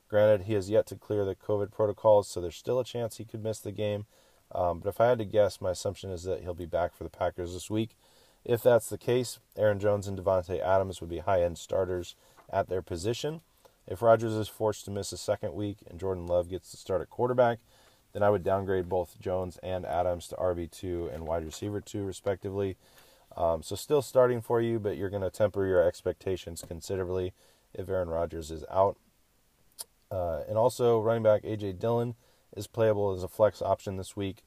Granted, 0.08 0.46
he 0.46 0.54
has 0.54 0.68
yet 0.68 0.87
to 0.88 0.96
clear 0.96 1.24
the 1.24 1.35
COVID 1.35 1.72
protocols, 1.72 2.28
so 2.28 2.40
there's 2.40 2.56
still 2.56 2.78
a 2.78 2.85
chance 2.85 3.16
he 3.16 3.24
could 3.24 3.42
miss 3.42 3.61
the 3.61 3.72
game, 3.72 4.06
um, 4.54 4.80
but 4.80 4.88
if 4.88 5.00
I 5.00 5.06
had 5.06 5.18
to 5.18 5.24
guess, 5.24 5.61
my 5.61 5.70
assumption 5.70 6.11
is 6.11 6.24
that 6.24 6.42
he'll 6.42 6.54
be 6.54 6.66
back 6.66 6.94
for 6.94 7.04
the 7.04 7.11
Packers 7.11 7.54
this 7.54 7.70
week. 7.70 7.96
If 8.44 8.62
that's 8.62 8.88
the 8.88 8.98
case, 8.98 9.38
Aaron 9.57 9.78
Jones 9.78 10.09
and 10.09 10.18
Davante 10.18 10.61
Adams 10.61 11.00
would 11.00 11.11
be 11.11 11.18
high 11.18 11.42
end 11.42 11.59
starters 11.59 12.16
at 12.50 12.68
their 12.68 12.83
position. 12.83 13.40
If 13.87 14.02
Rodgers 14.02 14.33
is 14.33 14.48
forced 14.48 14.85
to 14.85 14.90
miss 14.90 15.12
a 15.12 15.16
second 15.16 15.55
week 15.55 15.78
and 15.88 15.98
Jordan 15.98 16.26
Love 16.26 16.48
gets 16.48 16.70
to 16.70 16.76
start 16.76 17.02
at 17.02 17.11
quarterback, 17.11 17.59
then 18.12 18.22
I 18.22 18.31
would 18.31 18.44
downgrade 18.44 18.88
both 18.88 19.18
Jones 19.20 19.59
and 19.62 19.87
Adams 19.87 20.28
to 20.28 20.37
RB2 20.37 21.12
and 21.14 21.26
wide 21.26 21.44
receiver 21.44 21.81
2, 21.81 22.05
respectively. 22.05 22.76
Um, 23.37 23.62
so, 23.62 23.74
still 23.76 24.02
starting 24.02 24.42
for 24.42 24.61
you, 24.61 24.78
but 24.78 24.96
you're 24.96 25.09
going 25.09 25.22
to 25.22 25.31
temper 25.31 25.66
your 25.66 25.83
expectations 25.83 26.62
considerably 26.66 27.33
if 27.72 27.88
Aaron 27.88 28.11
Rodgers 28.11 28.50
is 28.50 28.64
out. 28.70 28.98
Uh, 30.11 30.42
and 30.46 30.59
also, 30.59 31.00
running 31.00 31.22
back 31.22 31.40
A.J. 31.42 31.72
Dillon 31.72 32.14
is 32.55 32.66
playable 32.66 33.12
as 33.12 33.22
a 33.22 33.28
flex 33.28 33.62
option 33.62 33.96
this 33.96 34.14
week. 34.14 34.42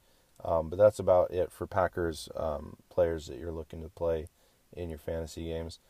Um, 0.46 0.70
but 0.70 0.78
that's 0.78 1.00
about 1.00 1.32
it 1.32 1.50
for 1.50 1.66
Packers 1.66 2.28
um, 2.36 2.76
players 2.88 3.26
that 3.26 3.38
you're 3.38 3.50
looking 3.50 3.82
to 3.82 3.88
play 3.88 4.28
in 4.72 4.88
your 4.88 4.98
fantasy 4.98 5.44
games. 5.44 5.80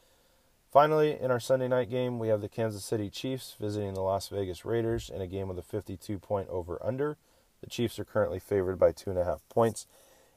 Finally, 0.73 1.19
in 1.21 1.31
our 1.31 1.39
Sunday 1.39 1.69
night 1.69 1.91
game, 1.91 2.19
we 2.19 2.29
have 2.29 2.41
the 2.41 2.49
Kansas 2.49 2.85
City 2.85 3.11
Chiefs 3.11 3.55
visiting 3.61 3.93
the 3.93 4.01
Las 4.01 4.29
Vegas 4.29 4.65
Raiders 4.65 5.11
in 5.15 5.21
a 5.21 5.27
game 5.27 5.49
with 5.49 5.59
a 5.59 5.63
52 5.63 6.19
point 6.19 6.49
over 6.49 6.79
under. 6.83 7.19
The 7.61 7.69
Chiefs 7.69 7.99
are 7.99 8.05
currently 8.05 8.39
favored 8.39 8.79
by 8.79 8.93
two 8.93 9.11
and 9.11 9.19
a 9.19 9.25
half 9.25 9.47
points. 9.51 9.87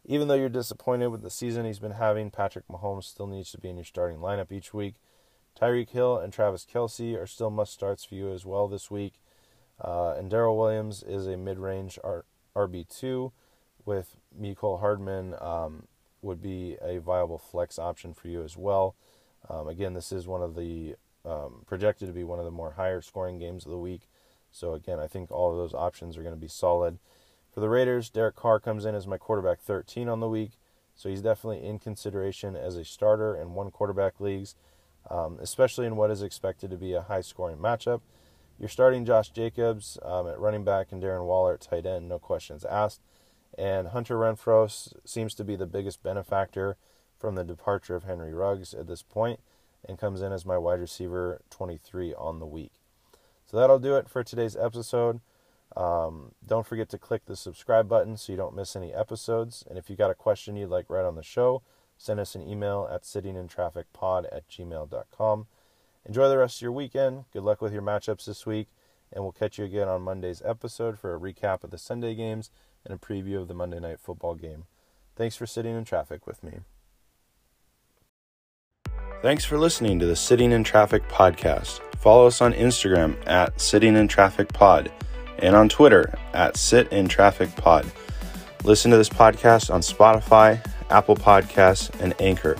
Even 0.06 0.28
though 0.28 0.36
you're 0.36 0.50
disappointed 0.50 1.08
with 1.08 1.22
the 1.22 1.30
season 1.30 1.66
he's 1.66 1.80
been 1.80 1.92
having, 1.92 2.30
Patrick 2.30 2.68
Mahomes 2.68 3.06
still 3.06 3.28
needs 3.28 3.52
to 3.52 3.58
be 3.58 3.70
in 3.70 3.78
your 3.78 3.86
starting 3.86 4.20
lineup 4.20 4.52
each 4.52 4.74
week. 4.74 4.96
Tyreek 5.60 5.90
Hill 5.90 6.18
and 6.18 6.32
Travis 6.32 6.66
Kelce 6.72 7.22
are 7.22 7.28
still 7.28 7.50
must 7.50 7.74
starts 7.74 8.06
for 8.06 8.16
you 8.16 8.32
as 8.32 8.46
well 8.46 8.68
this 8.68 8.92
week. 8.92 9.14
Uh, 9.80 10.14
and 10.18 10.30
Darrel 10.30 10.58
Williams 10.58 11.04
is 11.04 11.26
a 11.28 11.38
mid 11.38 11.58
range 11.58 12.00
RB2 12.56 13.32
with 13.86 14.16
Mecole 14.40 14.80
Hardman 14.80 15.36
um, 15.40 15.88
would 16.22 16.42
be 16.42 16.78
a 16.82 17.00
viable 17.00 17.38
flex 17.38 17.80
option 17.80 18.14
for 18.14 18.28
you 18.28 18.44
as 18.44 18.58
well. 18.58 18.96
Um, 19.50 19.68
again, 19.68 19.94
this 19.94 20.12
is 20.12 20.28
one 20.28 20.42
of 20.42 20.56
the 20.56 20.96
um, 21.26 21.64
projected 21.66 22.08
to 22.08 22.14
be 22.14 22.24
one 22.24 22.40
of 22.40 22.46
the 22.46 22.52
more 22.52 22.74
higher 22.74 23.02
scoring 23.02 23.40
games 23.40 23.66
of 23.66 23.72
the 23.72 23.78
week. 23.78 24.08
So 24.52 24.74
again, 24.74 25.00
I 25.00 25.08
think 25.08 25.32
all 25.32 25.52
of 25.52 25.58
those 25.58 25.74
options 25.74 26.18
are 26.18 26.24
going 26.24 26.36
to 26.36 26.40
be 26.40 26.48
solid. 26.48 26.98
For 27.54 27.60
the 27.60 27.70
Raiders, 27.70 28.10
Derek 28.10 28.36
Carr 28.36 28.60
comes 28.60 28.86
in 28.86 28.96
as 28.96 29.08
my 29.08 29.18
quarterback 29.18 29.60
13 29.60 30.08
on 30.08 30.20
the 30.20 30.30
week, 30.30 30.52
so 30.96 31.10
he's 31.10 31.22
definitely 31.22 31.66
in 31.66 31.80
consideration 31.80 32.56
as 32.56 32.76
a 32.76 32.86
starter 32.86 33.36
in 33.36 33.54
one 33.54 33.72
quarterback 33.72 34.20
leagues, 34.20 34.56
um, 35.10 35.38
especially 35.42 35.86
in 35.86 35.96
what 35.96 36.12
is 36.12 36.22
expected 36.22 36.70
to 36.70 36.78
be 36.78 36.94
a 36.94 37.02
high 37.02 37.22
scoring 37.22 37.58
matchup. 37.58 38.02
You're 38.60 38.70
starting 38.70 39.06
Josh 39.06 39.30
Jacobs 39.30 39.98
um, 40.04 40.28
at 40.28 40.40
running 40.40 40.64
back 40.64 40.92
and 40.92 41.02
Darren 41.02 41.26
Waller 41.26 41.54
at 41.54 41.62
tight 41.62 41.86
end, 41.86 42.10
no 42.10 42.20
questions 42.20 42.66
asked. 42.66 43.02
And 43.58 43.90
Hunter 43.90 44.16
Renfrow 44.16 44.94
seems 45.06 45.34
to 45.36 45.44
be 45.44 45.56
the 45.56 45.66
biggest 45.66 46.02
benefactor 46.04 46.78
from 47.18 47.36
the 47.36 47.44
departure 47.44 47.96
of 47.96 48.04
Henry 48.04 48.34
Ruggs 48.34 48.74
at 48.74 48.88
this 48.88 49.02
point 49.02 49.40
and 49.88 49.98
comes 49.98 50.22
in 50.22 50.32
as 50.32 50.46
my 50.46 50.58
wide 50.58 50.80
receiver 50.80 51.42
23 51.50 52.14
on 52.14 52.40
the 52.40 52.46
week. 52.46 52.72
So 53.46 53.58
that'll 53.58 53.80
do 53.80 53.96
it 53.96 54.10
for 54.10 54.24
today's 54.24 54.56
episode. 54.56 55.22
Um, 55.76 56.32
don't 56.46 56.66
forget 56.66 56.90
to 56.90 56.98
click 56.98 57.26
the 57.26 57.36
subscribe 57.36 57.88
button 57.88 58.18
so 58.18 58.32
you 58.32 58.38
don't 58.38 58.56
miss 58.56 58.76
any 58.76 58.94
episodes. 58.94 59.64
And 59.70 59.78
if 59.78 59.90
you 59.90 59.96
got 59.96 60.12
a 60.12 60.16
question 60.16 60.56
you'd 60.56 60.70
like 60.70 60.90
right 60.90 61.06
on 61.06 61.16
the 61.16 61.24
show, 61.24 61.62
send 61.98 62.20
us 62.20 62.36
an 62.36 62.48
email 62.48 62.88
at 62.92 63.04
sittingintrafficpod 63.04 64.26
at 64.32 64.48
gmail.com. 64.50 65.48
Enjoy 66.06 66.30
the 66.30 66.38
rest 66.38 66.58
of 66.58 66.62
your 66.62 66.72
weekend. 66.72 67.26
Good 67.34 67.44
luck 67.44 67.62
with 67.62 67.74
your 67.74 67.82
matchups 67.82 68.26
this 68.26 68.46
week. 68.46 68.68
And 69.12 69.24
we'll 69.24 69.32
catch 69.32 69.58
you 69.58 69.66
again 69.66 69.88
on 69.88 70.04
Monday's 70.04 70.42
episode 70.46 71.00
for 71.00 71.16
a 71.16 71.20
recap 71.20 71.64
of 71.64 71.72
the 71.72 71.78
Sunday 71.78 72.14
games 72.14 72.52
and 72.90 73.00
a 73.02 73.06
preview 73.06 73.40
of 73.40 73.48
the 73.48 73.54
Monday 73.54 73.80
night 73.80 74.00
football 74.00 74.36
game. 74.36 74.66
Thanks 75.16 75.36
for 75.36 75.46
sitting 75.46 75.76
in 75.76 75.86
traffic 75.86 76.26
with 76.26 76.44
me. 76.44 76.60
Thanks 79.22 79.44
for 79.44 79.58
listening 79.58 80.00
to 80.00 80.06
the 80.06 80.16
Sitting 80.16 80.52
in 80.54 80.64
Traffic 80.64 81.08
podcast. 81.10 81.82
Follow 81.98 82.28
us 82.28 82.42
on 82.42 82.54
Instagram 82.54 83.16
at 83.28 83.60
Sitting 83.60 83.96
in 83.98 84.08
Traffic 84.08 84.48
Pod 84.54 84.92
and 85.40 85.56
on 85.56 85.68
Twitter 85.68 86.18
at 86.34 86.56
Sit 86.56 86.92
in 86.94 87.10
Traffic 87.10 87.54
Pod. 87.58 87.86
Listen 88.64 88.92
to 88.92 88.98
this 88.98 89.10
podcast 89.10 89.74
on 89.74 89.82
Spotify, 89.82 90.66
Apple 90.90 91.16
Podcasts, 91.16 91.90
and 92.00 92.14
Anchor. 92.22 92.56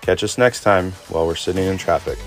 Catch 0.00 0.24
us 0.24 0.38
next 0.38 0.62
time 0.62 0.92
while 1.08 1.26
we're 1.26 1.34
sitting 1.34 1.64
in 1.64 1.76
traffic. 1.76 2.18